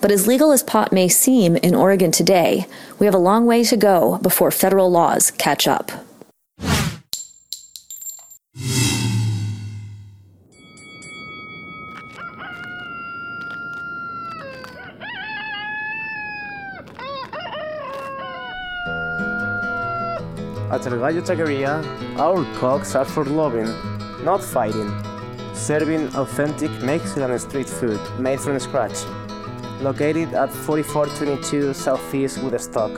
But 0.00 0.10
as 0.10 0.26
legal 0.26 0.50
as 0.50 0.62
pot 0.62 0.92
may 0.92 1.08
seem 1.08 1.56
in 1.56 1.74
Oregon 1.74 2.10
today, 2.10 2.66
we 2.98 3.06
have 3.06 3.14
a 3.14 3.18
long 3.18 3.46
way 3.46 3.62
to 3.64 3.76
go 3.76 4.18
before 4.18 4.50
federal 4.50 4.90
laws 4.90 5.30
catch 5.30 5.68
up. 5.68 5.92
At 20.72 20.86
El 20.86 21.00
Gallo 21.00 21.20
Taqueria, 21.20 21.84
our 22.16 22.46
cooks 22.58 22.94
are 22.94 23.04
for 23.04 23.26
loving, 23.26 23.68
not 24.24 24.42
fighting. 24.42 24.90
Serving 25.52 26.06
authentic 26.16 26.70
Mexican 26.82 27.38
street 27.38 27.68
food 27.68 28.00
made 28.18 28.40
from 28.40 28.58
scratch. 28.58 29.04
Located 29.82 30.32
at 30.32 30.50
4422 30.50 31.74
Southeast 31.74 32.42
Woodstock. 32.42 32.90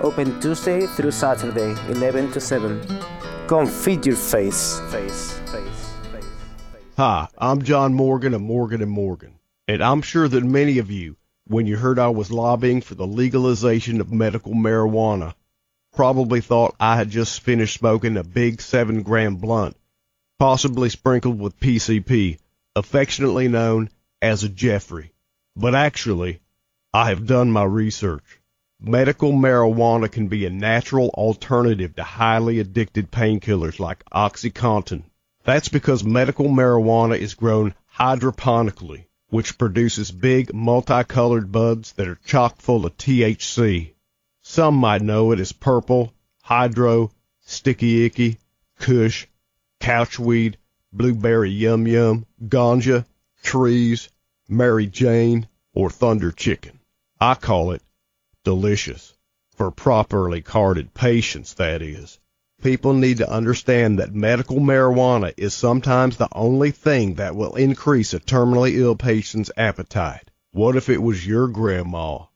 Open 0.00 0.40
Tuesday 0.40 0.86
through 0.86 1.10
Saturday, 1.10 1.76
11 1.90 2.32
to 2.32 2.40
7. 2.40 2.80
Come 3.46 3.66
feed 3.66 4.06
your 4.06 4.16
face. 4.16 4.80
Face, 4.90 5.38
face, 5.50 5.90
face. 6.10 6.24
Hi, 6.96 7.28
I'm 7.36 7.60
John 7.60 7.92
Morgan 7.92 8.32
of 8.32 8.40
Morgan 8.40 8.80
and 8.80 8.90
Morgan, 8.90 9.38
and 9.66 9.82
I'm 9.82 10.00
sure 10.00 10.28
that 10.28 10.44
many 10.44 10.78
of 10.78 10.90
you, 10.90 11.18
when 11.46 11.66
you 11.66 11.76
heard 11.76 11.98
I 11.98 12.08
was 12.08 12.32
lobbying 12.32 12.80
for 12.80 12.94
the 12.94 13.06
legalization 13.06 14.00
of 14.00 14.10
medical 14.10 14.54
marijuana, 14.54 15.34
probably 15.98 16.40
thought 16.40 16.76
I 16.78 16.94
had 16.94 17.10
just 17.10 17.40
finished 17.40 17.80
smoking 17.80 18.16
a 18.16 18.22
big 18.22 18.60
seven 18.60 19.02
gram 19.02 19.34
blunt, 19.34 19.76
possibly 20.38 20.90
sprinkled 20.90 21.40
with 21.40 21.58
PCP, 21.58 22.38
affectionately 22.76 23.48
known 23.48 23.90
as 24.22 24.44
a 24.44 24.48
Jeffrey. 24.48 25.10
But 25.56 25.74
actually, 25.74 26.38
I 26.94 27.08
have 27.08 27.26
done 27.26 27.50
my 27.50 27.64
research. 27.64 28.22
Medical 28.80 29.32
marijuana 29.32 30.08
can 30.08 30.28
be 30.28 30.46
a 30.46 30.50
natural 30.50 31.08
alternative 31.08 31.96
to 31.96 32.04
highly 32.04 32.60
addicted 32.60 33.10
painkillers 33.10 33.80
like 33.80 34.04
OxyContin. 34.10 35.02
That's 35.42 35.68
because 35.68 36.04
medical 36.04 36.46
marijuana 36.46 37.18
is 37.18 37.34
grown 37.34 37.74
hydroponically, 37.98 39.06
which 39.30 39.58
produces 39.58 40.12
big 40.12 40.54
multicolored 40.54 41.50
buds 41.50 41.90
that 41.94 42.06
are 42.06 42.20
chock 42.24 42.58
full 42.58 42.86
of 42.86 42.96
THC. 42.96 43.94
Some 44.50 44.76
might 44.76 45.02
know 45.02 45.30
it 45.32 45.40
as 45.40 45.52
purple, 45.52 46.14
hydro, 46.42 47.10
sticky 47.44 48.06
icky, 48.06 48.38
kush, 48.78 49.26
couchweed, 49.78 50.56
blueberry 50.90 51.50
yum 51.50 51.86
yum, 51.86 52.24
ganja, 52.42 53.04
trees, 53.42 54.08
Mary 54.48 54.86
Jane, 54.86 55.48
or 55.74 55.90
thunder 55.90 56.32
chicken. 56.32 56.80
I 57.20 57.34
call 57.34 57.72
it 57.72 57.82
delicious. 58.42 59.12
For 59.50 59.70
properly 59.70 60.40
carded 60.40 60.94
patients, 60.94 61.52
that 61.54 61.82
is. 61.82 62.18
People 62.62 62.94
need 62.94 63.18
to 63.18 63.30
understand 63.30 63.98
that 63.98 64.14
medical 64.14 64.60
marijuana 64.60 65.34
is 65.36 65.52
sometimes 65.52 66.16
the 66.16 66.28
only 66.32 66.70
thing 66.70 67.16
that 67.16 67.36
will 67.36 67.54
increase 67.54 68.14
a 68.14 68.18
terminally 68.18 68.78
ill 68.78 68.96
patient's 68.96 69.50
appetite. 69.58 70.30
What 70.52 70.74
if 70.74 70.88
it 70.88 71.02
was 71.02 71.26
your 71.26 71.48
grandma? 71.48 72.27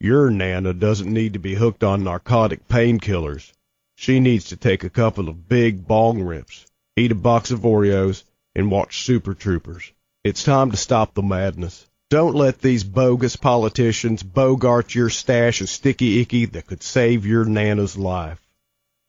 Your 0.00 0.30
Nana 0.30 0.74
doesn't 0.74 1.10
need 1.10 1.32
to 1.32 1.38
be 1.38 1.54
hooked 1.54 1.82
on 1.82 2.04
narcotic 2.04 2.68
painkillers. 2.68 3.50
She 3.94 4.20
needs 4.20 4.46
to 4.46 4.56
take 4.56 4.84
a 4.84 4.90
couple 4.90 5.30
of 5.30 5.48
big 5.48 5.88
bong 5.88 6.22
rips, 6.22 6.66
eat 6.96 7.12
a 7.12 7.14
box 7.14 7.50
of 7.50 7.60
Oreos, 7.60 8.22
and 8.54 8.70
watch 8.70 9.04
Super 9.04 9.32
Troopers. 9.32 9.90
It's 10.22 10.44
time 10.44 10.70
to 10.70 10.76
stop 10.76 11.14
the 11.14 11.22
madness. 11.22 11.86
Don't 12.10 12.34
let 12.34 12.60
these 12.60 12.84
bogus 12.84 13.36
politicians 13.36 14.22
bogart 14.22 14.94
your 14.94 15.08
stash 15.08 15.62
of 15.62 15.70
sticky 15.70 16.20
icky 16.20 16.44
that 16.44 16.66
could 16.66 16.82
save 16.82 17.24
your 17.24 17.46
Nana's 17.46 17.96
life. 17.96 18.40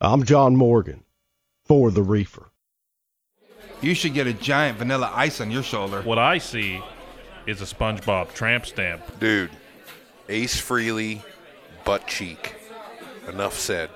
I'm 0.00 0.24
John 0.24 0.56
Morgan 0.56 1.04
for 1.66 1.90
the 1.90 2.02
Reefer. 2.02 2.50
You 3.82 3.94
should 3.94 4.14
get 4.14 4.26
a 4.26 4.32
giant 4.32 4.78
vanilla 4.78 5.12
ice 5.14 5.40
on 5.40 5.50
your 5.50 5.62
shoulder. 5.62 6.00
What 6.00 6.18
I 6.18 6.38
see 6.38 6.82
is 7.46 7.60
a 7.60 7.66
SpongeBob 7.66 8.32
tramp 8.32 8.64
stamp. 8.64 9.20
Dude, 9.20 9.50
Ace 10.28 10.60
Frehley, 10.60 11.22
butt 11.84 12.06
cheek. 12.06 12.54
Enough 13.26 13.58
said. 13.58 13.90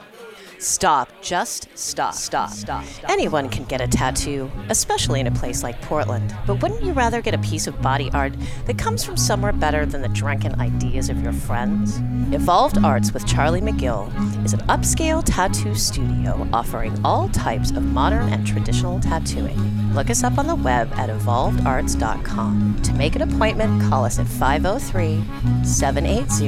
Stop. 0.62 1.10
Just 1.20 1.66
stop. 1.76 2.14
Stop. 2.14 2.50
Stop. 2.50 2.84
Anyone 3.08 3.48
can 3.48 3.64
get 3.64 3.80
a 3.80 3.88
tattoo, 3.88 4.48
especially 4.68 5.18
in 5.18 5.26
a 5.26 5.32
place 5.32 5.64
like 5.64 5.80
Portland. 5.82 6.32
But 6.46 6.62
wouldn't 6.62 6.84
you 6.84 6.92
rather 6.92 7.20
get 7.20 7.34
a 7.34 7.38
piece 7.38 7.66
of 7.66 7.82
body 7.82 8.10
art 8.12 8.32
that 8.66 8.78
comes 8.78 9.02
from 9.02 9.16
somewhere 9.16 9.52
better 9.52 9.84
than 9.84 10.02
the 10.02 10.08
drunken 10.08 10.60
ideas 10.60 11.10
of 11.10 11.20
your 11.20 11.32
friends? 11.32 12.00
Evolved 12.32 12.78
Arts 12.78 13.12
with 13.12 13.26
Charlie 13.26 13.60
McGill 13.60 14.06
is 14.44 14.52
an 14.52 14.60
upscale 14.68 15.24
tattoo 15.26 15.74
studio 15.74 16.48
offering 16.52 16.96
all 17.04 17.28
types 17.30 17.72
of 17.72 17.82
modern 17.82 18.28
and 18.28 18.46
traditional 18.46 19.00
tattooing. 19.00 19.58
Look 19.94 20.10
us 20.10 20.22
up 20.22 20.38
on 20.38 20.46
the 20.46 20.54
web 20.54 20.92
at 20.92 21.10
evolvedarts.com. 21.10 22.82
To 22.82 22.92
make 22.92 23.16
an 23.16 23.22
appointment, 23.22 23.82
call 23.90 24.04
us 24.04 24.20
at 24.20 24.28
503 24.28 25.24
780 25.64 26.46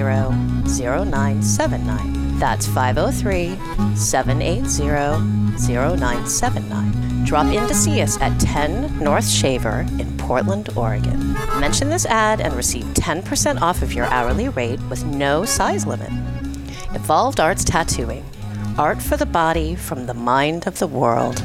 0979. 0.80 2.24
That's 2.38 2.66
503 2.66 3.56
780 3.96 4.84
0979. 5.58 7.24
Drop 7.24 7.46
in 7.46 7.66
to 7.66 7.74
see 7.74 8.02
us 8.02 8.20
at 8.20 8.38
10 8.38 8.98
North 8.98 9.26
Shaver 9.26 9.86
in 9.98 10.16
Portland, 10.18 10.68
Oregon. 10.76 11.32
Mention 11.58 11.88
this 11.88 12.04
ad 12.06 12.40
and 12.40 12.54
receive 12.54 12.84
10% 12.84 13.60
off 13.62 13.82
of 13.82 13.94
your 13.94 14.06
hourly 14.06 14.48
rate 14.50 14.80
with 14.90 15.04
no 15.04 15.44
size 15.44 15.86
limit. 15.86 16.10
Evolved 16.94 17.40
Arts 17.40 17.64
Tattooing. 17.64 18.24
Art 18.76 19.00
for 19.00 19.16
the 19.16 19.26
body 19.26 19.74
from 19.74 20.06
the 20.06 20.14
mind 20.14 20.66
of 20.66 20.78
the 20.78 20.86
world. 20.86 21.40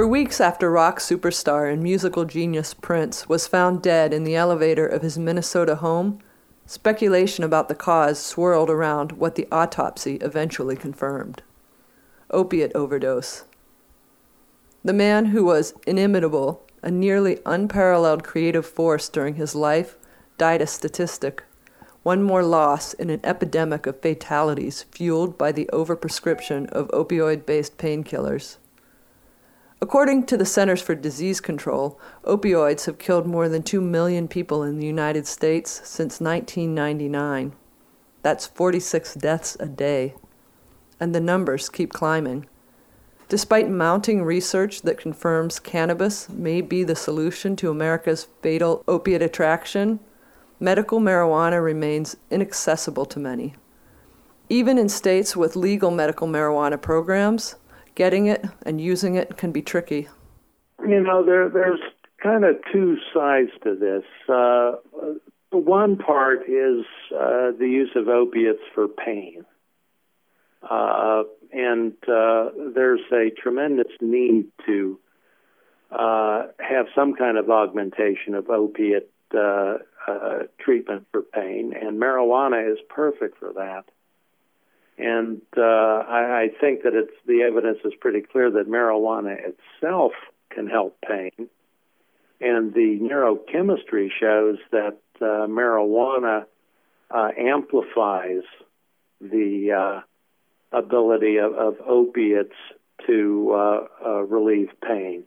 For 0.00 0.06
weeks 0.06 0.40
after 0.40 0.70
rock 0.70 0.98
superstar 0.98 1.70
and 1.70 1.82
musical 1.82 2.24
genius 2.24 2.72
Prince 2.72 3.28
was 3.28 3.46
found 3.46 3.82
dead 3.82 4.14
in 4.14 4.24
the 4.24 4.34
elevator 4.34 4.86
of 4.86 5.02
his 5.02 5.18
Minnesota 5.18 5.74
home, 5.74 6.20
speculation 6.64 7.44
about 7.44 7.68
the 7.68 7.74
cause 7.74 8.18
swirled 8.18 8.70
around 8.70 9.12
what 9.12 9.34
the 9.34 9.46
autopsy 9.52 10.14
eventually 10.22 10.74
confirmed 10.74 11.42
opiate 12.30 12.74
overdose. 12.74 13.44
The 14.82 14.94
man 14.94 15.26
who 15.26 15.44
was 15.44 15.74
inimitable, 15.86 16.64
a 16.82 16.90
nearly 16.90 17.38
unparalleled 17.44 18.24
creative 18.24 18.64
force 18.64 19.06
during 19.06 19.34
his 19.34 19.54
life, 19.54 19.98
died 20.38 20.62
a 20.62 20.66
statistic. 20.66 21.44
One 22.04 22.22
more 22.22 22.42
loss 22.42 22.94
in 22.94 23.10
an 23.10 23.20
epidemic 23.22 23.86
of 23.86 24.00
fatalities 24.00 24.82
fueled 24.90 25.36
by 25.36 25.52
the 25.52 25.68
overprescription 25.74 26.70
of 26.70 26.88
opioid 26.88 27.44
based 27.44 27.76
painkillers. 27.76 28.56
According 29.82 30.26
to 30.26 30.36
the 30.36 30.44
Centers 30.44 30.82
for 30.82 30.94
Disease 30.94 31.40
Control, 31.40 31.98
opioids 32.24 32.84
have 32.84 32.98
killed 32.98 33.26
more 33.26 33.48
than 33.48 33.62
2 33.62 33.80
million 33.80 34.28
people 34.28 34.62
in 34.62 34.78
the 34.78 34.86
United 34.86 35.26
States 35.26 35.80
since 35.84 36.20
1999. 36.20 37.54
That's 38.20 38.46
46 38.46 39.14
deaths 39.14 39.56
a 39.58 39.64
day. 39.64 40.14
And 41.00 41.14
the 41.14 41.20
numbers 41.20 41.70
keep 41.70 41.94
climbing. 41.94 42.46
Despite 43.30 43.70
mounting 43.70 44.22
research 44.22 44.82
that 44.82 44.98
confirms 44.98 45.58
cannabis 45.58 46.28
may 46.28 46.60
be 46.60 46.84
the 46.84 46.96
solution 46.96 47.56
to 47.56 47.70
America's 47.70 48.28
fatal 48.42 48.84
opiate 48.86 49.22
attraction, 49.22 50.00
medical 50.58 51.00
marijuana 51.00 51.64
remains 51.64 52.18
inaccessible 52.30 53.06
to 53.06 53.18
many. 53.18 53.54
Even 54.50 54.76
in 54.76 54.90
states 54.90 55.34
with 55.34 55.56
legal 55.56 55.90
medical 55.90 56.28
marijuana 56.28 56.80
programs, 56.80 57.54
getting 58.00 58.28
it 58.28 58.42
and 58.64 58.80
using 58.80 59.14
it 59.16 59.36
can 59.36 59.52
be 59.52 59.60
tricky. 59.60 60.08
You 60.88 61.02
know, 61.02 61.22
there 61.22 61.50
there's 61.50 61.80
kind 62.22 62.46
of 62.46 62.56
two 62.72 62.96
sides 63.12 63.50
to 63.62 63.74
this. 63.74 64.04
Uh, 64.26 64.76
one 65.50 65.98
part 65.98 66.48
is 66.48 66.86
uh, 67.14 67.50
the 67.58 67.68
use 67.68 67.90
of 67.96 68.08
opiates 68.08 68.62
for 68.74 68.88
pain. 68.88 69.44
Uh, 70.62 71.24
and 71.52 71.92
uh, 72.08 72.48
there's 72.74 73.02
a 73.12 73.30
tremendous 73.38 73.92
need 74.00 74.46
to 74.64 74.98
uh, 75.90 76.46
have 76.58 76.86
some 76.94 77.14
kind 77.14 77.36
of 77.36 77.50
augmentation 77.50 78.34
of 78.34 78.48
opiate 78.48 79.10
uh, 79.36 79.74
treatment 80.58 81.06
for 81.12 81.20
pain, 81.20 81.74
and 81.78 82.00
marijuana 82.00 82.72
is 82.72 82.78
perfect 82.88 83.36
for 83.38 83.52
that. 83.52 83.84
And 85.00 85.40
uh, 85.56 85.62
I, 85.62 86.42
I 86.42 86.48
think 86.60 86.82
that 86.82 86.94
it's 86.94 87.14
the 87.26 87.42
evidence 87.42 87.78
is 87.86 87.94
pretty 87.98 88.20
clear 88.20 88.50
that 88.50 88.68
marijuana 88.68 89.34
itself 89.38 90.12
can 90.50 90.66
help 90.66 90.98
pain, 91.00 91.48
and 92.38 92.74
the 92.74 92.98
neurochemistry 93.00 94.08
shows 94.20 94.58
that 94.72 94.98
uh, 95.22 95.46
marijuana 95.46 96.44
uh, 97.10 97.28
amplifies 97.38 98.42
the 99.22 99.72
uh, 99.72 100.76
ability 100.76 101.38
of, 101.38 101.54
of, 101.54 101.76
opiates 101.86 102.56
to 103.06 103.52
uh, 103.54 103.86
uh, 104.04 104.22
relieve 104.22 104.70
pain, 104.86 105.24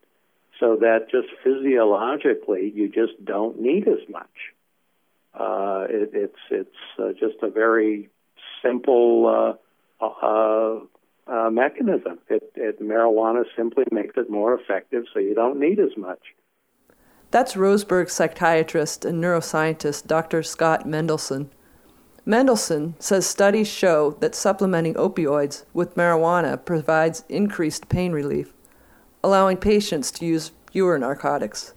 so 0.59 0.77
that 0.81 1.09
just 1.09 1.29
physiologically 1.43 2.71
you 2.75 2.89
just 2.89 3.13
don't 3.25 3.59
need 3.59 3.88
as 3.88 4.07
much. 4.07 4.29
It, 5.89 6.12
it's 6.13 6.39
it's 6.51 7.19
just 7.19 7.41
a 7.41 7.49
very 7.49 8.09
simple 8.62 9.57
uh, 10.22 10.80
uh, 11.28 11.50
mechanism. 11.50 12.20
It, 12.30 12.52
it, 12.56 12.82
marijuana 12.82 13.44
simply 13.56 13.86
makes 13.92 14.16
it 14.18 14.30
more 14.30 14.54
effective, 14.54 15.06
so 15.13 15.20
you 15.20 15.34
don't 15.34 15.60
need 15.60 15.80
as 15.80 15.96
much. 15.98 16.20
That's 17.32 17.56
Roseburg 17.56 18.10
psychiatrist 18.10 19.06
and 19.06 19.24
neuroscientist 19.24 20.08
Dr. 20.08 20.44
Scott 20.44 20.86
Mendelson. 20.86 21.50
Mendelson 22.28 22.94
says 23.02 23.26
studies 23.26 23.68
show 23.68 24.12
that 24.22 24.36
supplementing 24.36 24.94
opioids 24.94 25.66
with 25.74 25.96
marijuana 25.96 26.63
provides 26.63 27.24
increased 27.28 27.89
pain 27.89 28.12
relief, 28.12 28.54
allowing 29.24 29.58
patients 29.58 30.12
to 30.12 30.26
use 30.26 30.52
fewer 30.72 30.98
narcotics. 30.98 31.74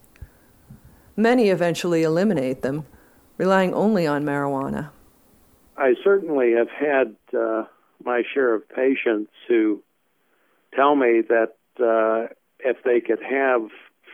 Many 1.17 1.49
eventually 1.49 2.03
eliminate 2.03 2.62
them, 2.62 2.85
relying 3.39 3.75
only 3.75 4.07
on 4.07 4.25
marijuana. 4.25 4.91
I 5.77 5.95
certainly 6.05 6.53
have 6.53 6.71
had 6.71 7.17
uh, 7.37 7.65
my 8.04 8.22
share 8.35 8.54
of 8.54 8.68
patients 8.68 9.30
who 9.48 9.82
tell 10.74 10.94
me 10.94 11.22
that 11.28 11.54
uh, 11.80 12.32
if 12.61 12.82
they 12.85 13.00
could 13.00 13.22
have 13.22 13.68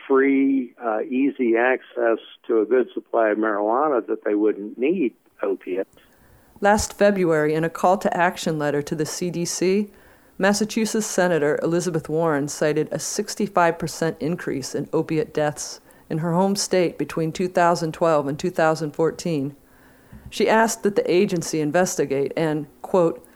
free, 0.07 0.75
uh, 0.83 1.01
easy 1.03 1.57
access 1.57 2.19
to 2.47 2.61
a 2.61 2.65
good 2.67 2.89
supply 2.93 3.31
of 3.31 3.39
marijuana, 3.39 4.07
that 4.07 4.25
they 4.25 4.35
wouldn't 4.35 4.79
need 4.79 5.15
opiates. 5.43 5.95
Last 6.61 6.93
February, 6.93 7.55
in 7.55 7.65
a 7.65 7.71
call 7.71 7.99
to 7.99 8.17
action 8.17 8.59
letter 8.59 8.83
to 8.83 8.95
the 8.95 9.05
CDC, 9.05 9.91
Massachusetts 10.39 11.07
Senator 11.07 11.59
Elizabeth 11.63 12.09
Warren 12.09 12.49
cited 12.49 12.89
a 12.91 12.97
65% 12.97 14.17
increase 14.21 14.75
in 14.75 14.89
opiate 14.93 15.35
deaths 15.35 15.81
in 16.09 16.19
her 16.19 16.33
home 16.33 16.57
state 16.57 16.99
between 16.99 17.33
2012 17.33 18.29
and 18.29 18.39
2014. 18.39 19.57
She 20.31 20.49
asked 20.49 20.83
that 20.83 20.97
the 20.97 21.11
agency 21.11 21.61
investigate 21.61 22.33
and, 22.37 22.67
quote, 22.83 23.27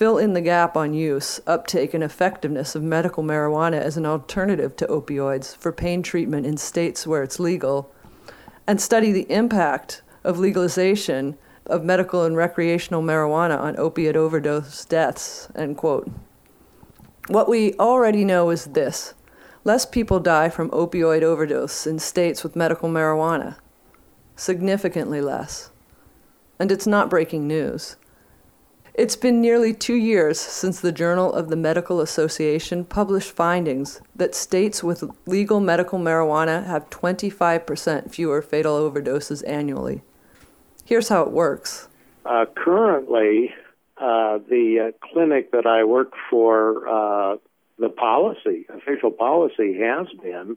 fill 0.00 0.16
in 0.16 0.32
the 0.32 0.40
gap 0.40 0.78
on 0.78 0.94
use, 0.94 1.42
uptake, 1.46 1.92
and 1.92 2.02
effectiveness 2.02 2.74
of 2.74 2.82
medical 2.82 3.22
marijuana 3.22 3.78
as 3.78 3.98
an 3.98 4.06
alternative 4.06 4.74
to 4.74 4.86
opioids 4.86 5.54
for 5.54 5.70
pain 5.70 6.02
treatment 6.02 6.46
in 6.46 6.56
states 6.56 7.06
where 7.06 7.22
it's 7.22 7.38
legal, 7.38 7.92
and 8.66 8.80
study 8.80 9.12
the 9.12 9.30
impact 9.30 10.00
of 10.24 10.38
legalization 10.38 11.36
of 11.66 11.84
medical 11.84 12.24
and 12.24 12.34
recreational 12.34 13.02
marijuana 13.02 13.60
on 13.60 13.78
opiate 13.78 14.16
overdose 14.16 14.86
deaths. 14.86 15.48
End 15.54 15.76
quote. 15.76 16.10
What 17.28 17.46
we 17.46 17.74
already 17.74 18.24
know 18.24 18.48
is 18.48 18.64
this 18.64 19.12
less 19.64 19.84
people 19.84 20.18
die 20.18 20.48
from 20.48 20.70
opioid 20.70 21.20
overdose 21.20 21.86
in 21.86 21.98
states 21.98 22.42
with 22.42 22.56
medical 22.56 22.88
marijuana, 22.88 23.56
significantly 24.34 25.20
less. 25.20 25.72
And 26.58 26.72
it's 26.72 26.86
not 26.86 27.10
breaking 27.10 27.46
news. 27.46 27.96
It's 28.94 29.14
been 29.14 29.40
nearly 29.40 29.72
two 29.72 29.94
years 29.94 30.40
since 30.40 30.80
the 30.80 30.90
Journal 30.90 31.32
of 31.32 31.48
the 31.48 31.56
Medical 31.56 32.00
Association 32.00 32.84
published 32.84 33.30
findings 33.30 34.00
that 34.16 34.34
states 34.34 34.82
with 34.82 35.04
legal 35.26 35.60
medical 35.60 35.98
marijuana 35.98 36.66
have 36.66 36.90
25% 36.90 38.10
fewer 38.10 38.42
fatal 38.42 38.76
overdoses 38.76 39.44
annually. 39.46 40.02
Here's 40.84 41.08
how 41.08 41.22
it 41.22 41.30
works. 41.30 41.88
Uh, 42.26 42.46
currently, 42.56 43.54
uh, 43.96 44.38
the 44.48 44.92
uh, 44.92 45.06
clinic 45.06 45.52
that 45.52 45.66
I 45.66 45.84
work 45.84 46.12
for, 46.28 46.88
uh, 46.88 47.36
the 47.78 47.90
policy, 47.90 48.66
official 48.74 49.12
policy 49.12 49.78
has 49.78 50.08
been 50.20 50.56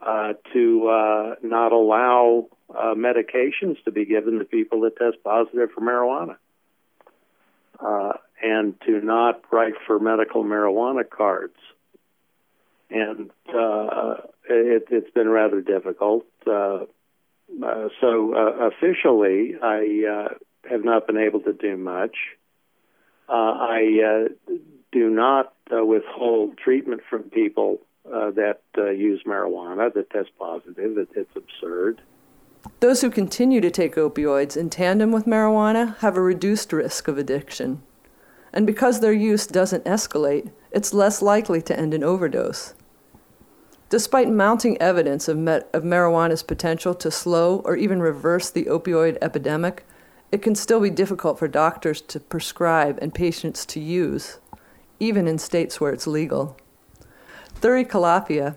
uh, 0.00 0.34
to 0.52 0.88
uh, 0.88 1.34
not 1.42 1.72
allow 1.72 2.48
medications 2.70 3.82
to 3.84 3.90
be 3.90 4.04
given 4.04 4.38
to 4.38 4.44
people 4.44 4.82
that 4.82 4.96
test 4.98 5.16
positive 5.24 5.70
for 5.74 5.80
marijuana 5.80 6.36
uh, 7.80 8.12
and 8.42 8.80
to 8.82 9.00
not 9.00 9.42
write 9.50 9.74
for 9.86 9.98
medical 9.98 10.44
marijuana 10.44 11.08
cards. 11.08 11.56
and 12.90 13.30
uh, 13.54 14.14
it, 14.48 14.84
it's 14.90 15.10
been 15.10 15.28
rather 15.28 15.60
difficult. 15.60 16.24
Uh, 16.46 16.84
uh, 17.64 17.88
so 18.00 18.34
uh, 18.34 18.68
officially, 18.68 19.54
I 19.62 20.04
uh, 20.10 20.34
have 20.70 20.84
not 20.84 21.06
been 21.06 21.18
able 21.18 21.40
to 21.40 21.52
do 21.52 21.76
much. 21.76 22.16
Uh, 23.28 23.32
I 23.32 24.28
uh, 24.28 24.52
do 24.92 25.10
not 25.10 25.52
withhold 25.70 26.56
treatment 26.56 27.02
from 27.08 27.24
people 27.24 27.80
uh, 28.06 28.30
that 28.32 28.60
use 28.76 29.22
marijuana 29.26 29.92
that 29.92 30.10
test 30.10 30.30
positive. 30.38 30.96
It, 30.98 31.08
it's 31.14 31.36
absurd. 31.36 32.00
Those 32.80 33.00
who 33.00 33.10
continue 33.10 33.60
to 33.60 33.70
take 33.70 33.96
opioids 33.96 34.56
in 34.56 34.70
tandem 34.70 35.12
with 35.12 35.26
marijuana 35.26 35.96
have 35.98 36.16
a 36.16 36.22
reduced 36.22 36.72
risk 36.72 37.08
of 37.08 37.18
addiction. 37.18 37.82
And 38.52 38.66
because 38.66 39.00
their 39.00 39.12
use 39.12 39.46
doesn't 39.46 39.84
escalate, 39.84 40.50
it's 40.70 40.94
less 40.94 41.20
likely 41.20 41.60
to 41.62 41.78
end 41.78 41.94
in 41.94 42.04
overdose. 42.04 42.74
Despite 43.90 44.28
mounting 44.28 44.80
evidence 44.80 45.28
of, 45.28 45.38
met- 45.38 45.68
of 45.72 45.82
marijuana's 45.82 46.42
potential 46.42 46.94
to 46.94 47.10
slow 47.10 47.60
or 47.64 47.76
even 47.76 48.00
reverse 48.00 48.50
the 48.50 48.64
opioid 48.64 49.16
epidemic, 49.22 49.86
it 50.30 50.42
can 50.42 50.54
still 50.54 50.80
be 50.80 50.90
difficult 50.90 51.38
for 51.38 51.48
doctors 51.48 52.02
to 52.02 52.20
prescribe 52.20 52.98
and 53.00 53.14
patients 53.14 53.64
to 53.66 53.80
use, 53.80 54.38
even 55.00 55.26
in 55.26 55.38
states 55.38 55.80
where 55.80 55.92
it's 55.92 56.06
legal. 56.06 56.56
Thuri 57.60 57.86
Kalapia 57.86 58.56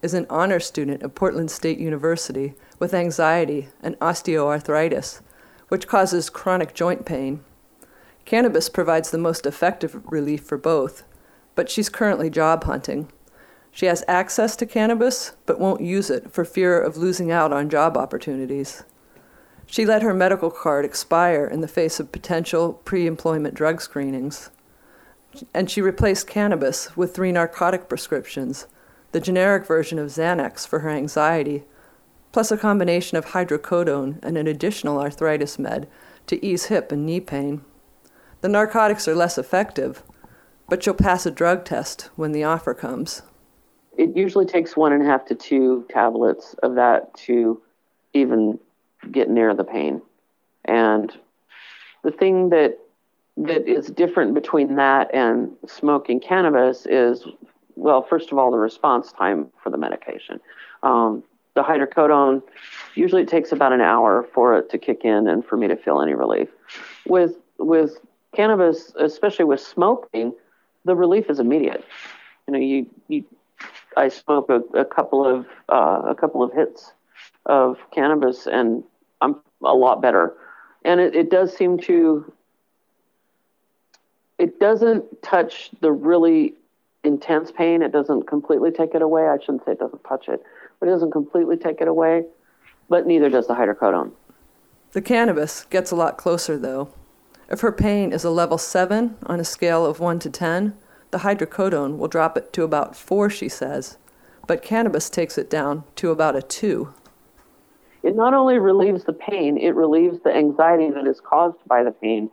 is 0.00 0.14
an 0.14 0.26
honor 0.30 0.60
student 0.60 1.02
at 1.02 1.14
Portland 1.14 1.50
State 1.50 1.78
University 1.78 2.54
with 2.82 2.92
anxiety 2.92 3.68
and 3.80 3.96
osteoarthritis, 4.00 5.20
which 5.68 5.86
causes 5.86 6.28
chronic 6.28 6.74
joint 6.74 7.06
pain. 7.06 7.38
Cannabis 8.24 8.68
provides 8.68 9.12
the 9.12 9.18
most 9.18 9.46
effective 9.46 10.00
relief 10.10 10.42
for 10.42 10.58
both, 10.58 11.04
but 11.54 11.70
she's 11.70 11.88
currently 11.88 12.28
job 12.28 12.64
hunting. 12.64 13.06
She 13.70 13.86
has 13.86 14.02
access 14.08 14.56
to 14.56 14.66
cannabis, 14.66 15.32
but 15.46 15.60
won't 15.60 15.80
use 15.80 16.10
it 16.10 16.32
for 16.32 16.44
fear 16.44 16.82
of 16.82 16.96
losing 16.96 17.30
out 17.30 17.52
on 17.52 17.70
job 17.70 17.96
opportunities. 17.96 18.82
She 19.64 19.86
let 19.86 20.02
her 20.02 20.12
medical 20.12 20.50
card 20.50 20.84
expire 20.84 21.46
in 21.46 21.60
the 21.60 21.68
face 21.68 22.00
of 22.00 22.10
potential 22.10 22.72
pre 22.84 23.06
employment 23.06 23.54
drug 23.54 23.80
screenings. 23.80 24.50
And 25.54 25.70
she 25.70 25.80
replaced 25.80 26.26
cannabis 26.26 26.96
with 26.96 27.14
three 27.14 27.30
narcotic 27.30 27.88
prescriptions 27.88 28.66
the 29.12 29.20
generic 29.20 29.66
version 29.66 30.00
of 30.00 30.08
Xanax 30.08 30.66
for 30.66 30.80
her 30.80 30.90
anxiety, 30.90 31.62
plus 32.32 32.50
a 32.50 32.56
combination 32.56 33.16
of 33.16 33.26
hydrocodone 33.26 34.18
and 34.22 34.36
an 34.36 34.46
additional 34.46 34.98
arthritis 34.98 35.58
med 35.58 35.86
to 36.26 36.44
ease 36.44 36.66
hip 36.66 36.90
and 36.90 37.06
knee 37.06 37.20
pain. 37.20 37.62
The 38.40 38.48
narcotics 38.48 39.06
are 39.06 39.14
less 39.14 39.38
effective, 39.38 40.02
but 40.68 40.84
you'll 40.84 40.94
pass 40.94 41.26
a 41.26 41.30
drug 41.30 41.64
test 41.64 42.10
when 42.16 42.32
the 42.32 42.44
offer 42.44 42.74
comes. 42.74 43.22
It 43.98 44.16
usually 44.16 44.46
takes 44.46 44.76
one 44.76 44.92
and 44.92 45.02
a 45.02 45.06
half 45.06 45.26
to 45.26 45.34
two 45.34 45.86
tablets 45.90 46.54
of 46.62 46.74
that 46.76 47.14
to 47.18 47.60
even 48.14 48.58
get 49.10 49.28
near 49.28 49.54
the 49.54 49.64
pain. 49.64 50.00
And 50.64 51.12
the 52.02 52.10
thing 52.10 52.48
that 52.50 52.78
that 53.36 53.66
is 53.66 53.86
different 53.86 54.34
between 54.34 54.76
that 54.76 55.12
and 55.14 55.50
smoking 55.66 56.20
cannabis 56.20 56.86
is, 56.86 57.26
well, 57.76 58.02
first 58.02 58.30
of 58.30 58.38
all, 58.38 58.50
the 58.50 58.58
response 58.58 59.10
time 59.12 59.48
for 59.62 59.70
the 59.70 59.78
medication. 59.78 60.38
Um, 60.82 61.22
the 61.54 61.62
hydrocodone 61.62 62.42
usually 62.94 63.22
it 63.22 63.28
takes 63.28 63.52
about 63.52 63.72
an 63.72 63.80
hour 63.80 64.26
for 64.34 64.56
it 64.56 64.70
to 64.70 64.78
kick 64.78 65.04
in 65.04 65.28
and 65.28 65.44
for 65.44 65.56
me 65.56 65.68
to 65.68 65.76
feel 65.76 66.00
any 66.00 66.14
relief. 66.14 66.48
With 67.06 67.36
with 67.58 67.98
cannabis, 68.34 68.92
especially 68.98 69.44
with 69.44 69.60
smoking, 69.60 70.32
the 70.84 70.96
relief 70.96 71.28
is 71.28 71.38
immediate. 71.38 71.84
You 72.46 72.52
know, 72.52 72.58
you 72.58 72.86
you 73.08 73.24
I 73.96 74.08
smoke 74.08 74.48
a, 74.48 74.60
a 74.78 74.84
couple 74.84 75.24
of 75.24 75.46
uh, 75.68 76.02
a 76.06 76.14
couple 76.14 76.42
of 76.42 76.52
hits 76.52 76.92
of 77.46 77.78
cannabis 77.92 78.46
and 78.46 78.84
I'm 79.20 79.36
a 79.64 79.74
lot 79.74 80.02
better. 80.02 80.34
And 80.84 81.00
it, 81.00 81.14
it 81.14 81.30
does 81.30 81.56
seem 81.56 81.78
to, 81.80 82.32
it 84.38 84.58
doesn't 84.58 85.22
touch 85.22 85.70
the 85.80 85.92
really 85.92 86.54
intense 87.04 87.52
pain. 87.52 87.82
It 87.82 87.92
doesn't 87.92 88.26
completely 88.26 88.70
take 88.70 88.94
it 88.94 89.02
away. 89.02 89.28
I 89.28 89.38
shouldn't 89.38 89.64
say 89.64 89.72
it 89.72 89.78
doesn't 89.78 90.04
touch 90.04 90.28
it, 90.28 90.42
but 90.82 90.88
it 90.88 90.90
doesn't 90.94 91.12
completely 91.12 91.56
take 91.56 91.80
it 91.80 91.86
away. 91.86 92.24
But 92.88 93.06
neither 93.06 93.30
does 93.30 93.46
the 93.46 93.54
hydrocodone. 93.54 94.10
The 94.90 95.00
cannabis 95.00 95.64
gets 95.70 95.92
a 95.92 95.94
lot 95.96 96.18
closer 96.18 96.58
though. 96.58 96.92
If 97.48 97.60
her 97.60 97.70
pain 97.70 98.12
is 98.12 98.24
a 98.24 98.30
level 98.30 98.58
7 98.58 99.16
on 99.22 99.38
a 99.38 99.44
scale 99.44 99.86
of 99.86 100.00
1 100.00 100.18
to 100.18 100.30
10, 100.30 100.76
the 101.12 101.18
hydrocodone 101.18 101.98
will 101.98 102.08
drop 102.08 102.36
it 102.36 102.52
to 102.54 102.64
about 102.64 102.96
4, 102.96 103.30
she 103.30 103.48
says. 103.48 103.96
But 104.48 104.64
cannabis 104.64 105.08
takes 105.08 105.38
it 105.38 105.48
down 105.48 105.84
to 105.94 106.10
about 106.10 106.34
a 106.34 106.42
2 106.42 106.92
it 108.02 108.16
not 108.16 108.34
only 108.34 108.58
relieves 108.58 109.04
the 109.04 109.12
pain, 109.12 109.56
it 109.56 109.76
relieves 109.76 110.18
the 110.24 110.34
anxiety 110.34 110.90
that 110.90 111.06
is 111.06 111.20
caused 111.20 111.58
by 111.68 111.84
the 111.84 111.92
pain. 111.92 112.32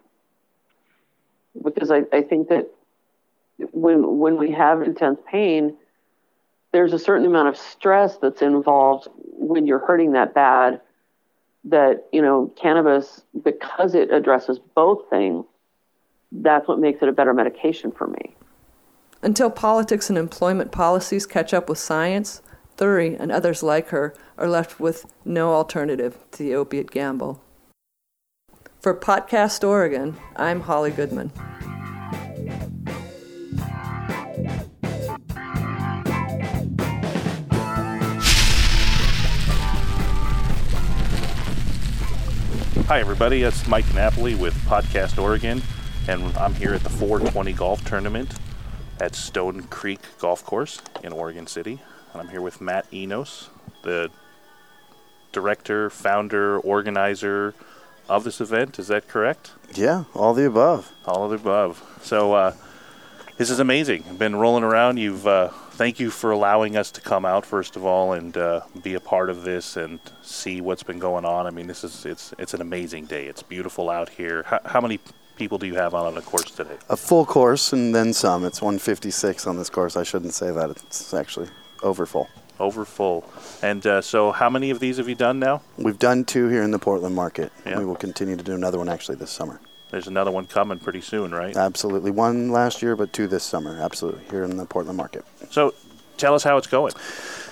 Because 1.64 1.92
I, 1.92 2.02
I 2.12 2.24
think 2.24 2.50
that 2.50 2.72
when 3.72 4.18
when 4.18 4.38
we 4.38 4.50
have 4.52 4.82
intense 4.82 5.20
pain, 5.30 5.78
there's 6.72 6.94
a 6.94 7.00
certain 7.00 7.26
amount 7.26 7.48
of 7.48 7.58
stress 7.58 8.18
that's 8.18 8.42
involved 8.42 9.08
when 9.16 9.66
you're 9.66 9.86
hurting 9.86 10.14
that 10.14 10.34
bad. 10.34 10.82
That 11.66 12.08
you 12.14 12.22
know, 12.22 12.54
cannabis 12.56 13.22
because 13.44 13.94
it 13.94 14.12
addresses 14.12 14.60
both 14.76 15.10
things, 15.10 15.46
that's 16.32 16.68
what 16.68 16.80
makes 16.80 17.02
it 17.02 17.10
a 17.10 17.12
better 17.12 17.34
medication 17.34 17.92
for 17.92 18.08
me. 18.08 18.36
Until 19.22 19.50
politics 19.50 20.10
and 20.10 20.18
employment 20.18 20.72
policies 20.72 21.26
catch 21.26 21.54
up 21.54 21.68
with 21.68 21.78
science, 21.78 22.42
thury 22.78 23.20
and 23.20 23.32
others 23.32 23.62
like 23.62 23.90
her 23.90 24.16
are 24.38 24.48
left 24.48 24.80
with 24.80 25.06
no 25.26 25.54
alternative 25.54 26.18
to 26.32 26.44
the 26.44 26.56
opiate 26.56 26.92
gamble. 26.92 27.44
For 28.80 28.96
Podcast 28.96 29.68
Oregon, 29.68 30.16
I'm 30.38 30.62
Holly 30.62 30.92
Goodman. 30.92 31.34
Hi, 42.90 43.00
everybody. 43.00 43.44
It's 43.44 43.68
Mike 43.68 43.94
Napoli 43.94 44.34
with 44.34 44.56
Podcast 44.66 45.22
Oregon, 45.22 45.62
and 46.08 46.36
I'm 46.36 46.56
here 46.56 46.74
at 46.74 46.82
the 46.82 46.90
420 46.90 47.54
Golf 47.54 47.86
Tournament 47.86 48.34
at 49.00 49.14
Stone 49.14 49.66
Creek 49.66 50.00
Golf 50.18 50.44
Course 50.44 50.82
in 51.04 51.14
Oregon 51.14 51.46
City. 51.46 51.80
And 52.12 52.20
I'm 52.20 52.30
here 52.30 52.42
with 52.42 52.62
Matt 52.62 52.92
Enos, 52.92 53.52
the 53.84 54.10
director, 55.32 55.92
founder, 55.92 56.58
organizer 56.58 57.54
of 58.10 58.24
this 58.24 58.42
event. 58.42 58.80
Is 58.80 58.88
that 58.88 59.08
correct? 59.08 59.52
Yeah, 59.76 60.06
all 60.16 60.34
the 60.34 60.48
above. 60.48 60.92
All 61.06 61.26
of 61.26 61.30
the 61.30 61.36
above. 61.36 62.00
So 62.02 62.34
uh, 62.34 62.56
this 63.38 63.52
is 63.52 63.60
amazing. 63.60 64.04
I've 64.10 64.18
been 64.18 64.36
rolling 64.36 64.64
around. 64.64 64.98
You've 64.98 65.28
uh, 65.28 65.52
thank 65.80 65.98
you 65.98 66.12
for 66.12 66.32
allowing 66.32 66.76
us 66.76 66.92
to 66.92 67.00
come 67.00 67.24
out 67.24 67.46
first 67.46 67.78
of 67.78 67.86
all 67.86 68.12
and 68.12 68.36
uh, 68.36 68.60
be 68.84 68.96
a 68.96 69.00
part 69.00 69.30
of 69.30 69.44
this 69.44 69.78
and 69.78 69.98
see 70.22 70.60
what's 70.60 70.84
been 70.84 71.00
going 71.00 71.24
on. 71.24 71.48
I 71.48 71.52
mean, 71.52 71.68
this 71.68 71.86
is 71.86 72.06
it's 72.06 72.34
it's 72.38 72.54
an 72.54 72.60
amazing 72.60 73.06
day. 73.06 73.28
It's 73.28 73.42
beautiful 73.42 73.90
out 73.90 74.10
here. 74.10 74.44
How, 74.44 74.60
how 74.66 74.82
many 74.82 75.00
people 75.38 75.58
do 75.58 75.68
you 75.68 75.76
have 75.76 75.94
on 75.96 76.16
the 76.16 76.22
course 76.22 76.52
today? 76.52 76.76
A 76.90 76.98
full 76.98 77.26
course 77.26 77.72
and 77.72 77.96
then 77.96 78.12
some. 78.12 78.44
It's 78.44 78.62
156 78.62 79.48
on 79.48 79.56
this 79.56 79.70
course. 79.70 79.96
I 79.96 80.04
shouldn't 80.04 80.34
say 80.34 80.52
that. 80.52 80.70
It's 80.70 81.14
actually 81.14 81.48
over 81.82 82.06
full. 82.06 82.28
Over 82.60 82.84
full. 82.84 83.24
And 83.62 83.88
uh, 83.88 84.02
so, 84.02 84.34
how 84.34 84.50
many 84.50 84.72
of 84.72 84.82
these 84.82 84.98
have 84.98 85.08
you 85.08 85.16
done 85.16 85.40
now? 85.40 85.62
We've 85.78 85.98
done 85.98 86.26
two 86.26 86.50
here 86.50 86.62
in 86.62 86.72
the 86.72 86.80
Portland 86.80 87.16
market. 87.16 87.54
Yeah. 87.66 87.80
We 87.80 87.86
will 87.86 87.96
continue 87.96 88.36
to 88.36 88.44
do 88.44 88.54
another 88.54 88.78
one 88.78 88.90
actually 88.90 89.16
this 89.16 89.32
summer. 89.32 89.62
There's 89.90 90.08
another 90.08 90.32
one 90.32 90.46
coming 90.46 90.78
pretty 90.80 91.02
soon, 91.02 91.32
right? 91.32 91.56
Absolutely. 91.56 92.12
One 92.12 92.52
last 92.52 92.82
year, 92.82 92.96
but 92.96 93.12
two 93.12 93.28
this 93.28 93.44
summer. 93.44 93.80
Absolutely. 93.82 94.24
Here 94.30 94.44
in 94.44 94.58
the 94.58 94.66
Portland 94.66 94.98
market. 94.98 95.26
So, 95.50 95.74
tell 96.18 96.36
us 96.36 96.44
how 96.44 96.58
it's 96.58 96.68
going. 96.68 96.94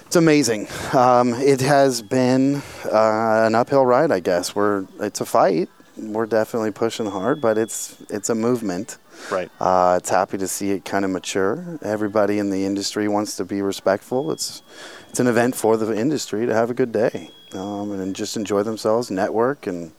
It's 0.06 0.16
amazing. 0.16 0.68
Um, 0.94 1.34
it 1.34 1.60
has 1.62 2.02
been 2.02 2.62
uh, 2.86 3.44
an 3.46 3.56
uphill 3.56 3.86
ride, 3.86 4.12
I 4.12 4.20
guess. 4.22 4.56
We're 4.56 4.86
it's 5.00 5.20
a 5.20 5.26
fight. 5.26 5.70
We're 5.98 6.28
definitely 6.28 6.72
pushing 6.72 7.08
hard, 7.08 7.42
but 7.42 7.58
it's 7.58 7.98
it's 8.10 8.30
a 8.30 8.36
movement. 8.36 9.00
Right. 9.32 9.50
Uh, 9.60 9.96
it's 9.98 10.10
happy 10.10 10.38
to 10.38 10.48
see 10.48 10.72
it 10.72 10.86
kind 10.86 11.04
of 11.04 11.12
mature. 11.12 11.80
Everybody 11.82 12.40
in 12.40 12.52
the 12.52 12.66
industry 12.66 13.08
wants 13.08 13.36
to 13.38 13.46
be 13.46 13.62
respectful. 13.62 14.32
It's 14.32 14.62
it's 15.10 15.20
an 15.20 15.28
event 15.28 15.56
for 15.56 15.76
the 15.76 15.94
industry 15.98 16.46
to 16.46 16.54
have 16.54 16.70
a 16.70 16.74
good 16.74 16.92
day 16.92 17.32
um, 17.54 17.92
and 17.92 18.16
just 18.16 18.38
enjoy 18.38 18.64
themselves, 18.64 19.12
network, 19.12 19.68
and 19.68 19.92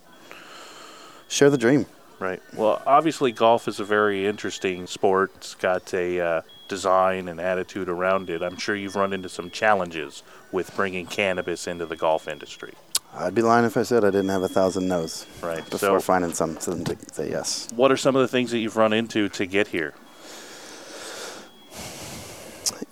share 1.29 1.51
the 1.51 1.59
dream. 1.59 1.85
Right. 2.19 2.43
Well, 2.55 2.83
obviously, 2.87 3.33
golf 3.33 3.69
is 3.69 3.79
a 3.79 3.85
very 3.85 4.27
interesting 4.27 4.87
sport. 4.87 5.31
It's 5.37 5.55
got 5.55 5.95
a 5.95 6.21
uh, 6.21 6.43
design 6.67 7.29
and 7.29 7.41
attitude 7.41 7.89
around 7.89 8.29
it. 8.29 8.43
I'm 8.43 8.57
sure 8.57 8.75
you've 8.75 8.97
run 8.97 9.13
into 9.13 9.29
some 9.29 9.51
challenges 9.51 10.23
with 10.51 10.75
bringing 10.75 11.07
cannabis 11.07 11.67
into 11.67 11.87
the 11.87 11.97
golf 11.97 12.27
industry. 12.27 12.75
I'd 13.15 13.35
be 13.35 13.43
lying 13.43 13.65
if 13.65 13.77
I 13.77 13.83
said 13.83 14.05
I 14.05 14.11
didn't 14.11 14.29
have 14.29 14.43
a 14.43 14.49
thousand 14.49 14.89
no's. 14.89 15.27
Right. 15.43 15.65
Before 15.65 15.79
so, 15.79 16.01
finding 16.01 16.35
something 16.35 16.85
to 16.85 16.97
say 17.13 17.31
yes. 17.31 17.69
What 17.75 17.93
are 17.93 17.97
some 17.97 18.17
of 18.17 18.23
the 18.23 18.29
things 18.29 18.51
that 18.51 18.59
you've 18.59 18.77
run 18.77 18.93
into 18.93 19.29
to 19.31 19.47
get 19.47 19.69
here? 19.69 19.95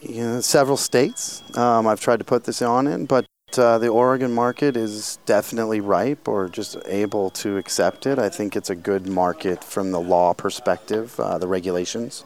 you 0.00 0.22
know, 0.22 0.40
several 0.40 0.76
states. 0.76 1.42
Um, 1.56 1.86
I've 1.86 2.00
tried 2.00 2.18
to 2.18 2.24
put 2.24 2.44
this 2.44 2.62
on 2.62 2.86
in, 2.86 3.06
but 3.06 3.26
uh, 3.58 3.78
the 3.78 3.88
Oregon 3.88 4.32
market 4.32 4.76
is 4.76 5.18
definitely 5.26 5.80
ripe 5.80 6.28
or 6.28 6.48
just 6.48 6.76
able 6.86 7.30
to 7.30 7.56
accept 7.56 8.06
it. 8.06 8.18
I 8.18 8.28
think 8.28 8.56
it's 8.56 8.70
a 8.70 8.74
good 8.74 9.06
market 9.06 9.62
from 9.64 9.90
the 9.92 10.00
law 10.00 10.32
perspective, 10.34 11.18
uh, 11.18 11.38
the 11.38 11.46
regulations, 11.48 12.24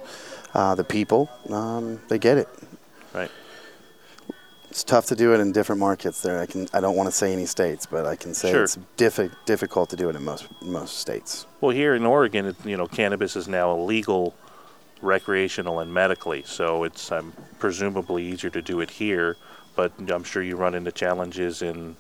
uh, 0.55 0.75
the 0.75 0.85
people. 0.85 1.31
Um, 1.49 2.01
they 2.09 2.19
get 2.19 2.39
it. 2.39 2.49
Right. 3.13 3.31
It's 4.71 4.85
tough 4.85 5.07
to 5.07 5.17
do 5.17 5.35
it 5.35 5.41
in 5.41 5.51
different 5.51 5.81
markets. 5.81 6.23
There, 6.23 6.39
I 6.39 6.47
can. 6.47 6.69
I 6.73 6.81
don't 6.81 6.95
want 6.95 7.09
to 7.09 7.13
say 7.13 7.33
any 7.33 7.47
states, 7.47 7.87
but 7.87 8.07
I 8.07 8.15
can 8.15 8.35
say 8.35 8.53
Sure. 8.53 8.63
it's 8.63 8.79
diffi- 8.97 9.35
difficult 9.45 9.91
to 9.91 9.97
do 9.97 10.09
it 10.09 10.15
in 10.15 10.23
most 10.25 10.47
most 10.63 10.99
states. 10.99 11.47
Well, 11.61 11.73
here 11.73 11.95
in 11.95 12.07
Oregon, 12.07 12.47
it, 12.47 12.57
you 12.65 12.77
know, 12.77 12.87
cannabis 12.87 13.35
is 13.35 13.49
now 13.49 13.73
illegal, 13.73 14.33
recreational 15.03 15.81
and 15.81 15.93
medically. 15.93 16.45
So 16.47 16.85
it's 16.85 17.11
um, 17.11 17.33
presumably 17.59 18.25
easier 18.25 18.51
to 18.51 18.63
do 18.63 18.81
it 18.81 18.91
here. 18.91 19.37
But 19.81 19.93
I'm 20.13 20.25
sure 20.25 20.43
you 20.43 20.57
run 20.57 20.75
into 20.75 20.93
challenges 20.93 21.63
in 21.63 21.97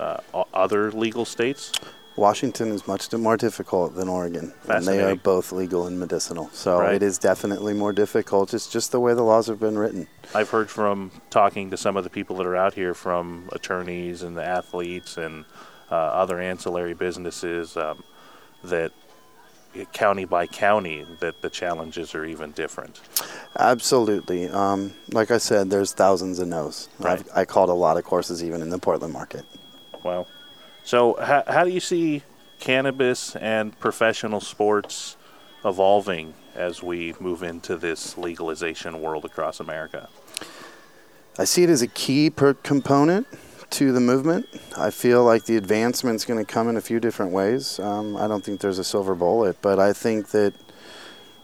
uh, 0.00 0.18
other 0.52 0.90
legal 0.90 1.24
states. 1.24 1.70
Washington 2.16 2.72
is 2.72 2.88
much 2.88 3.12
more 3.12 3.36
difficult 3.36 3.94
than 3.94 4.08
Oregon, 4.08 4.52
and 4.68 4.84
they 4.84 5.00
are 5.00 5.14
both 5.14 5.52
legal 5.52 5.86
and 5.86 5.96
medicinal. 6.00 6.50
So 6.52 6.80
Right. 6.80 6.96
it 6.96 7.04
is 7.04 7.18
definitely 7.18 7.72
more 7.72 7.92
difficult. 7.92 8.52
It's 8.52 8.68
just 8.68 8.90
the 8.90 8.98
way 8.98 9.14
the 9.14 9.22
laws 9.22 9.46
have 9.46 9.60
been 9.60 9.78
written. 9.78 10.08
I've 10.34 10.50
heard 10.50 10.68
from 10.70 11.12
talking 11.30 11.70
to 11.70 11.76
some 11.76 11.96
of 11.96 12.02
the 12.02 12.10
people 12.10 12.34
that 12.38 12.46
are 12.46 12.56
out 12.56 12.74
here, 12.74 12.94
from 12.94 13.48
attorneys 13.52 14.22
and 14.24 14.36
the 14.36 14.44
athletes 14.44 15.16
and 15.16 15.44
uh, 15.92 15.94
other 15.94 16.40
ancillary 16.40 16.94
businesses, 16.94 17.76
um, 17.76 18.02
that 18.64 18.90
county 19.92 20.24
by 20.24 20.46
county, 20.46 21.04
that 21.20 21.42
the 21.42 21.50
challenges 21.50 22.14
are 22.14 22.24
even 22.24 22.52
different. 22.52 23.00
Absolutely. 23.58 24.48
Um, 24.48 24.94
like 25.12 25.30
I 25.30 25.38
said, 25.38 25.70
there's 25.70 25.92
thousands 25.92 26.38
of 26.38 26.48
no's. 26.48 26.88
I've, 27.02 27.28
I 27.34 27.44
called 27.44 27.70
a 27.70 27.74
lot 27.74 27.96
of 27.96 28.04
courses 28.04 28.42
even 28.42 28.62
in 28.62 28.70
the 28.70 28.78
Portland 28.78 29.12
market. 29.12 29.44
Well, 30.02 30.26
so 30.84 31.16
how, 31.20 31.44
how 31.46 31.64
do 31.64 31.70
you 31.70 31.80
see 31.80 32.22
cannabis 32.60 33.36
and 33.36 33.78
professional 33.80 34.40
sports 34.40 35.16
evolving 35.64 36.34
as 36.54 36.82
we 36.82 37.14
move 37.18 37.42
into 37.42 37.76
this 37.76 38.16
legalization 38.16 39.00
world 39.00 39.24
across 39.24 39.60
America? 39.60 40.08
I 41.38 41.44
see 41.44 41.64
it 41.64 41.70
as 41.70 41.82
a 41.82 41.88
key 41.88 42.30
per 42.30 42.54
component 42.54 43.26
to 43.74 43.92
the 43.92 44.00
movement. 44.00 44.48
I 44.76 44.90
feel 44.90 45.24
like 45.24 45.44
the 45.46 45.56
advancement's 45.56 46.24
going 46.24 46.38
to 46.44 46.50
come 46.50 46.68
in 46.68 46.76
a 46.76 46.80
few 46.80 47.00
different 47.00 47.32
ways. 47.32 47.80
Um, 47.80 48.16
I 48.16 48.28
don't 48.28 48.44
think 48.44 48.60
there's 48.60 48.78
a 48.78 48.84
silver 48.84 49.14
bullet, 49.16 49.56
but 49.62 49.78
I 49.80 49.92
think 49.92 50.28
that 50.30 50.54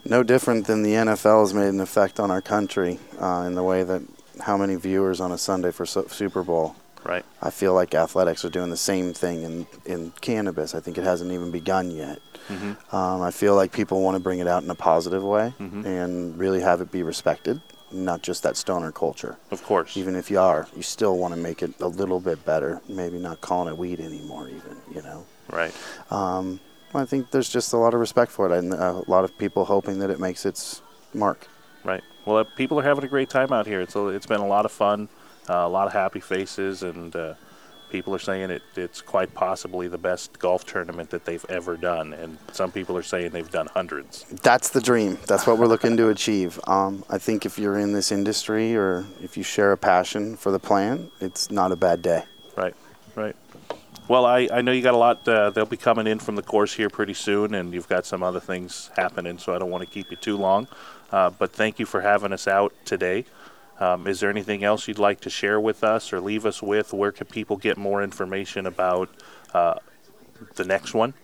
no 0.04 0.22
different 0.22 0.66
than 0.66 0.82
the 0.82 0.92
NFL 0.92 1.40
has 1.40 1.52
made 1.54 1.68
an 1.68 1.80
effect 1.80 2.20
on 2.20 2.30
our 2.30 2.40
country 2.40 2.98
uh, 3.20 3.44
in 3.46 3.54
the 3.56 3.64
way 3.64 3.82
that 3.82 4.02
how 4.40 4.56
many 4.56 4.76
viewers 4.76 5.20
on 5.20 5.32
a 5.32 5.38
Sunday 5.38 5.72
for 5.72 5.84
Su- 5.84 6.06
Super 6.08 6.42
Bowl. 6.44 6.76
Right. 7.04 7.24
I 7.42 7.50
feel 7.50 7.74
like 7.74 7.94
athletics 7.94 8.44
are 8.44 8.50
doing 8.50 8.70
the 8.70 8.76
same 8.76 9.12
thing 9.12 9.42
in, 9.42 9.66
in 9.86 10.12
cannabis. 10.20 10.74
I 10.74 10.80
think 10.80 10.98
it 10.98 11.04
hasn't 11.04 11.32
even 11.32 11.50
begun 11.50 11.90
yet. 11.90 12.20
Mhm. 12.48 12.76
Um, 12.94 13.22
I 13.22 13.30
feel 13.32 13.54
like 13.56 13.72
people 13.72 14.02
want 14.02 14.14
to 14.16 14.20
bring 14.20 14.38
it 14.38 14.46
out 14.46 14.62
in 14.62 14.70
a 14.70 14.74
positive 14.74 15.22
way 15.24 15.52
Mhm. 15.60 15.84
and 15.84 16.38
really 16.38 16.60
have 16.60 16.80
it 16.80 16.92
be 16.92 17.02
respected, 17.02 17.60
not 17.92 18.22
just 18.22 18.42
that 18.42 18.56
stoner 18.56 18.92
culture. 18.92 19.36
Of 19.50 19.62
course. 19.62 19.96
Even 19.96 20.14
if 20.14 20.30
you 20.30 20.38
are, 20.38 20.66
you 20.76 20.82
still 20.82 21.16
want 21.16 21.34
to 21.34 21.40
make 21.40 21.62
it 21.62 21.80
a 21.80 21.88
little 21.88 22.20
bit 22.20 22.44
better. 22.44 22.80
Maybe 22.88 23.18
not 23.18 23.40
calling 23.40 23.72
it 23.72 23.78
weed 23.78 24.00
anymore, 24.00 24.48
even, 24.48 24.76
you 24.94 25.02
know? 25.02 25.26
Right. 25.50 25.74
Um, 26.10 26.60
I 26.94 27.04
think 27.04 27.30
there's 27.30 27.48
just 27.48 27.72
a 27.72 27.76
lot 27.76 27.94
of 27.94 28.00
respect 28.00 28.32
for 28.32 28.52
it 28.52 28.58
and 28.58 28.72
a 28.72 29.02
lot 29.06 29.24
of 29.24 29.36
people 29.38 29.64
hoping 29.64 29.98
that 30.00 30.10
it 30.10 30.20
makes 30.20 30.44
its 30.44 30.82
mark. 31.14 31.46
Right. 31.84 32.02
Well, 32.24 32.38
uh, 32.38 32.44
people 32.56 32.78
are 32.78 32.82
having 32.82 33.04
a 33.04 33.08
great 33.08 33.30
time 33.30 33.52
out 33.52 33.66
here. 33.66 33.80
It's 33.80 33.96
a, 33.96 34.08
it's 34.08 34.26
been 34.26 34.40
a 34.40 34.46
lot 34.46 34.64
of 34.64 34.72
fun, 34.72 35.08
uh, 35.48 35.54
a 35.54 35.68
lot 35.68 35.86
of 35.86 35.92
happy 35.92 36.20
faces, 36.20 36.82
and 36.82 37.14
uh, 37.14 37.34
people 37.90 38.14
are 38.14 38.20
saying 38.20 38.50
it, 38.50 38.62
it's 38.76 39.00
quite 39.00 39.34
possibly 39.34 39.88
the 39.88 39.98
best 39.98 40.38
golf 40.38 40.64
tournament 40.64 41.10
that 41.10 41.24
they've 41.24 41.44
ever 41.48 41.76
done. 41.76 42.12
And 42.14 42.38
some 42.52 42.72
people 42.72 42.96
are 42.96 43.02
saying 43.02 43.30
they've 43.30 43.50
done 43.50 43.66
hundreds. 43.66 44.24
That's 44.42 44.70
the 44.70 44.80
dream. 44.80 45.18
That's 45.26 45.46
what 45.46 45.58
we're 45.58 45.66
looking 45.66 45.96
to 45.96 46.08
achieve. 46.08 46.60
Um, 46.66 47.04
I 47.10 47.18
think 47.18 47.44
if 47.44 47.58
you're 47.58 47.78
in 47.78 47.92
this 47.92 48.12
industry 48.12 48.76
or 48.76 49.04
if 49.22 49.36
you 49.36 49.42
share 49.42 49.72
a 49.72 49.76
passion 49.76 50.36
for 50.36 50.50
the 50.50 50.58
plan, 50.58 51.10
it's 51.20 51.50
not 51.50 51.72
a 51.72 51.76
bad 51.76 52.02
day. 52.02 52.24
Right. 52.56 52.74
Right. 53.14 53.36
Well, 54.08 54.26
I, 54.26 54.48
I 54.52 54.60
know 54.60 54.72
you 54.72 54.82
got 54.82 54.94
a 54.94 54.96
lot. 54.96 55.28
Uh, 55.28 55.50
they'll 55.50 55.66
be 55.66 55.76
coming 55.76 56.08
in 56.08 56.18
from 56.18 56.34
the 56.34 56.42
course 56.42 56.74
here 56.74 56.90
pretty 56.90 57.14
soon, 57.14 57.54
and 57.54 57.72
you've 57.72 57.88
got 57.88 58.04
some 58.04 58.24
other 58.24 58.40
things 58.40 58.90
happening, 58.96 59.38
so 59.38 59.54
I 59.54 59.58
don't 59.58 59.70
want 59.70 59.84
to 59.84 59.90
keep 59.90 60.10
you 60.10 60.16
too 60.16 60.36
long. 60.36 60.66
Uh, 61.12 61.30
but 61.30 61.52
thank 61.52 61.78
you 61.78 61.86
for 61.86 62.00
having 62.00 62.32
us 62.32 62.48
out 62.48 62.72
today. 62.84 63.24
Um, 63.80 64.06
is 64.06 64.20
there 64.20 64.30
anything 64.30 64.62
else 64.62 64.86
you'd 64.86 64.98
like 64.98 65.20
to 65.20 65.30
share 65.30 65.58
with 65.58 65.82
us 65.82 66.12
or 66.12 66.20
leave 66.20 66.44
us 66.46 66.62
with? 66.62 66.92
Where 66.92 67.12
can 67.12 67.26
people 67.26 67.56
get 67.56 67.76
more 67.78 68.02
information 68.02 68.66
about 68.66 69.08
uh, 69.54 69.74
the 70.56 70.64
next 70.64 70.94
one? 70.94 71.14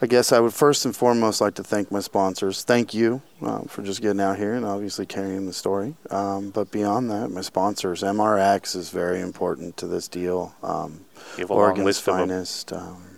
I 0.00 0.06
guess 0.06 0.32
I 0.32 0.40
would 0.40 0.52
first 0.52 0.84
and 0.84 0.96
foremost 0.96 1.40
like 1.40 1.54
to 1.54 1.62
thank 1.62 1.92
my 1.92 2.00
sponsors. 2.00 2.64
Thank 2.64 2.92
you 2.92 3.22
um, 3.40 3.66
for 3.66 3.82
just 3.82 4.02
getting 4.02 4.20
out 4.20 4.36
here 4.36 4.54
and 4.54 4.64
obviously 4.64 5.06
carrying 5.06 5.46
the 5.46 5.52
story. 5.52 5.94
Um, 6.10 6.50
but 6.50 6.72
beyond 6.72 7.08
that, 7.12 7.28
my 7.30 7.40
sponsors, 7.40 8.02
MRX 8.02 8.74
is 8.74 8.90
very 8.90 9.20
important 9.20 9.76
to 9.76 9.86
this 9.86 10.08
deal. 10.08 10.54
Um, 10.62 11.04
You 11.36 11.42
have 11.42 11.50
a 11.50 11.54
long 11.54 11.62
Oregon's 11.62 11.84
list 11.86 12.08
of 12.08 12.14
'em. 12.14 12.20
finest, 12.28 12.72
um, 12.72 13.11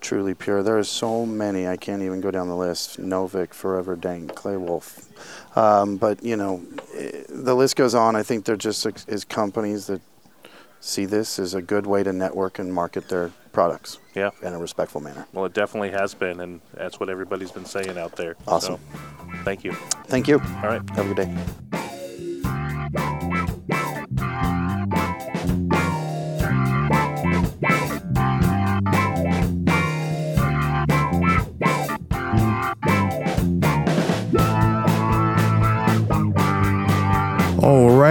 truly 0.00 0.34
pure. 0.34 0.62
There 0.62 0.78
are 0.78 0.84
so 0.84 1.26
many. 1.26 1.66
I 1.66 1.76
can't 1.76 2.02
even 2.02 2.20
go 2.20 2.30
down 2.30 2.48
the 2.48 2.56
list. 2.56 3.00
Novik, 3.00 3.52
Forever 3.54 3.96
Dank, 3.96 4.34
Clay 4.34 4.56
Wolf. 4.56 5.08
Um, 5.56 5.96
but 5.96 6.22
you 6.22 6.36
know, 6.36 6.62
eh, 6.94 7.22
the 7.28 7.54
list 7.54 7.76
goes 7.76 7.94
on. 7.94 8.16
I 8.16 8.22
think 8.22 8.44
they're 8.44 8.56
just 8.56 8.86
is 9.08 9.24
companies 9.24 9.86
that 9.86 10.00
see 10.80 11.06
this 11.06 11.38
as 11.38 11.54
a 11.54 11.62
good 11.62 11.86
way 11.86 12.02
to 12.02 12.12
network 12.12 12.58
and 12.58 12.72
market 12.72 13.08
their 13.08 13.32
products. 13.52 13.98
Yeah. 14.14 14.30
In 14.42 14.52
a 14.52 14.58
respectful 14.58 15.00
manner. 15.00 15.26
Well, 15.32 15.44
it 15.44 15.54
definitely 15.54 15.90
has 15.90 16.14
been, 16.14 16.40
and 16.40 16.60
that's 16.74 17.00
what 17.00 17.08
everybody's 17.08 17.50
been 17.50 17.64
saying 17.64 17.98
out 17.98 18.16
there. 18.16 18.36
Awesome. 18.46 18.76
So, 18.76 18.98
thank 19.44 19.64
you. 19.64 19.72
Thank 20.06 20.28
you. 20.28 20.38
All 20.38 20.68
right. 20.68 20.90
Have 20.90 21.10
a 21.10 21.14
good 21.14 21.26
day. 24.16 24.54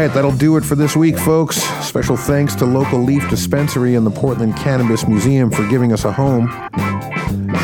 Right, 0.02 0.14
that'll 0.14 0.32
do 0.32 0.58
it 0.58 0.66
for 0.66 0.76
this 0.76 0.96
week, 0.96 1.18
folks. 1.18 1.58
Special 1.86 2.18
thanks 2.18 2.54
to 2.56 2.66
local 2.66 3.00
Leaf 3.00 3.28
Dispensary 3.30 3.96
and 3.96 4.06
the 4.06 4.12
Portland 4.12 4.56
Cannabis 4.56 5.08
Museum 5.08 5.50
for 5.50 5.68
giving 5.70 5.92
us 5.92 6.06
a 6.06 6.12
home. 6.12 6.48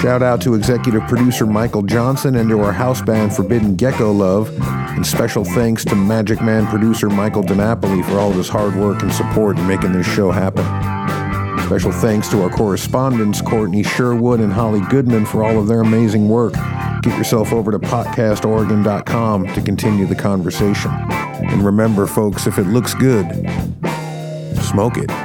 Shout 0.01 0.23
out 0.23 0.41
to 0.41 0.55
executive 0.55 1.03
producer 1.03 1.45
Michael 1.45 1.83
Johnson 1.83 2.35
and 2.37 2.49
to 2.49 2.59
our 2.61 2.71
house 2.71 3.01
band 3.01 3.35
Forbidden 3.35 3.75
Gecko 3.75 4.11
Love. 4.11 4.51
And 4.61 5.05
special 5.05 5.43
thanks 5.43 5.85
to 5.85 5.95
Magic 5.95 6.41
Man 6.41 6.65
producer 6.67 7.09
Michael 7.09 7.43
DiNapoli 7.43 8.03
for 8.05 8.19
all 8.19 8.31
of 8.31 8.37
his 8.37 8.49
hard 8.49 8.75
work 8.75 9.03
and 9.03 9.13
support 9.13 9.57
in 9.59 9.67
making 9.67 9.91
this 9.91 10.07
show 10.07 10.31
happen. 10.31 10.65
Special 11.65 11.91
thanks 11.91 12.29
to 12.29 12.41
our 12.41 12.49
correspondents 12.49 13.41
Courtney 13.41 13.83
Sherwood 13.83 14.39
and 14.39 14.51
Holly 14.51 14.81
Goodman 14.89 15.25
for 15.25 15.43
all 15.43 15.59
of 15.59 15.67
their 15.67 15.81
amazing 15.81 16.29
work. 16.29 16.53
Get 17.01 17.17
yourself 17.17 17.53
over 17.53 17.71
to 17.71 17.79
podcastoregon.com 17.79 19.47
to 19.53 19.61
continue 19.61 20.05
the 20.05 20.15
conversation. 20.15 21.22
And 21.53 21.63
remember, 21.63 22.07
folks, 22.07 22.47
if 22.47 22.57
it 22.57 22.63
looks 22.63 22.95
good, 22.95 23.27
smoke 24.59 24.97
it. 24.97 25.22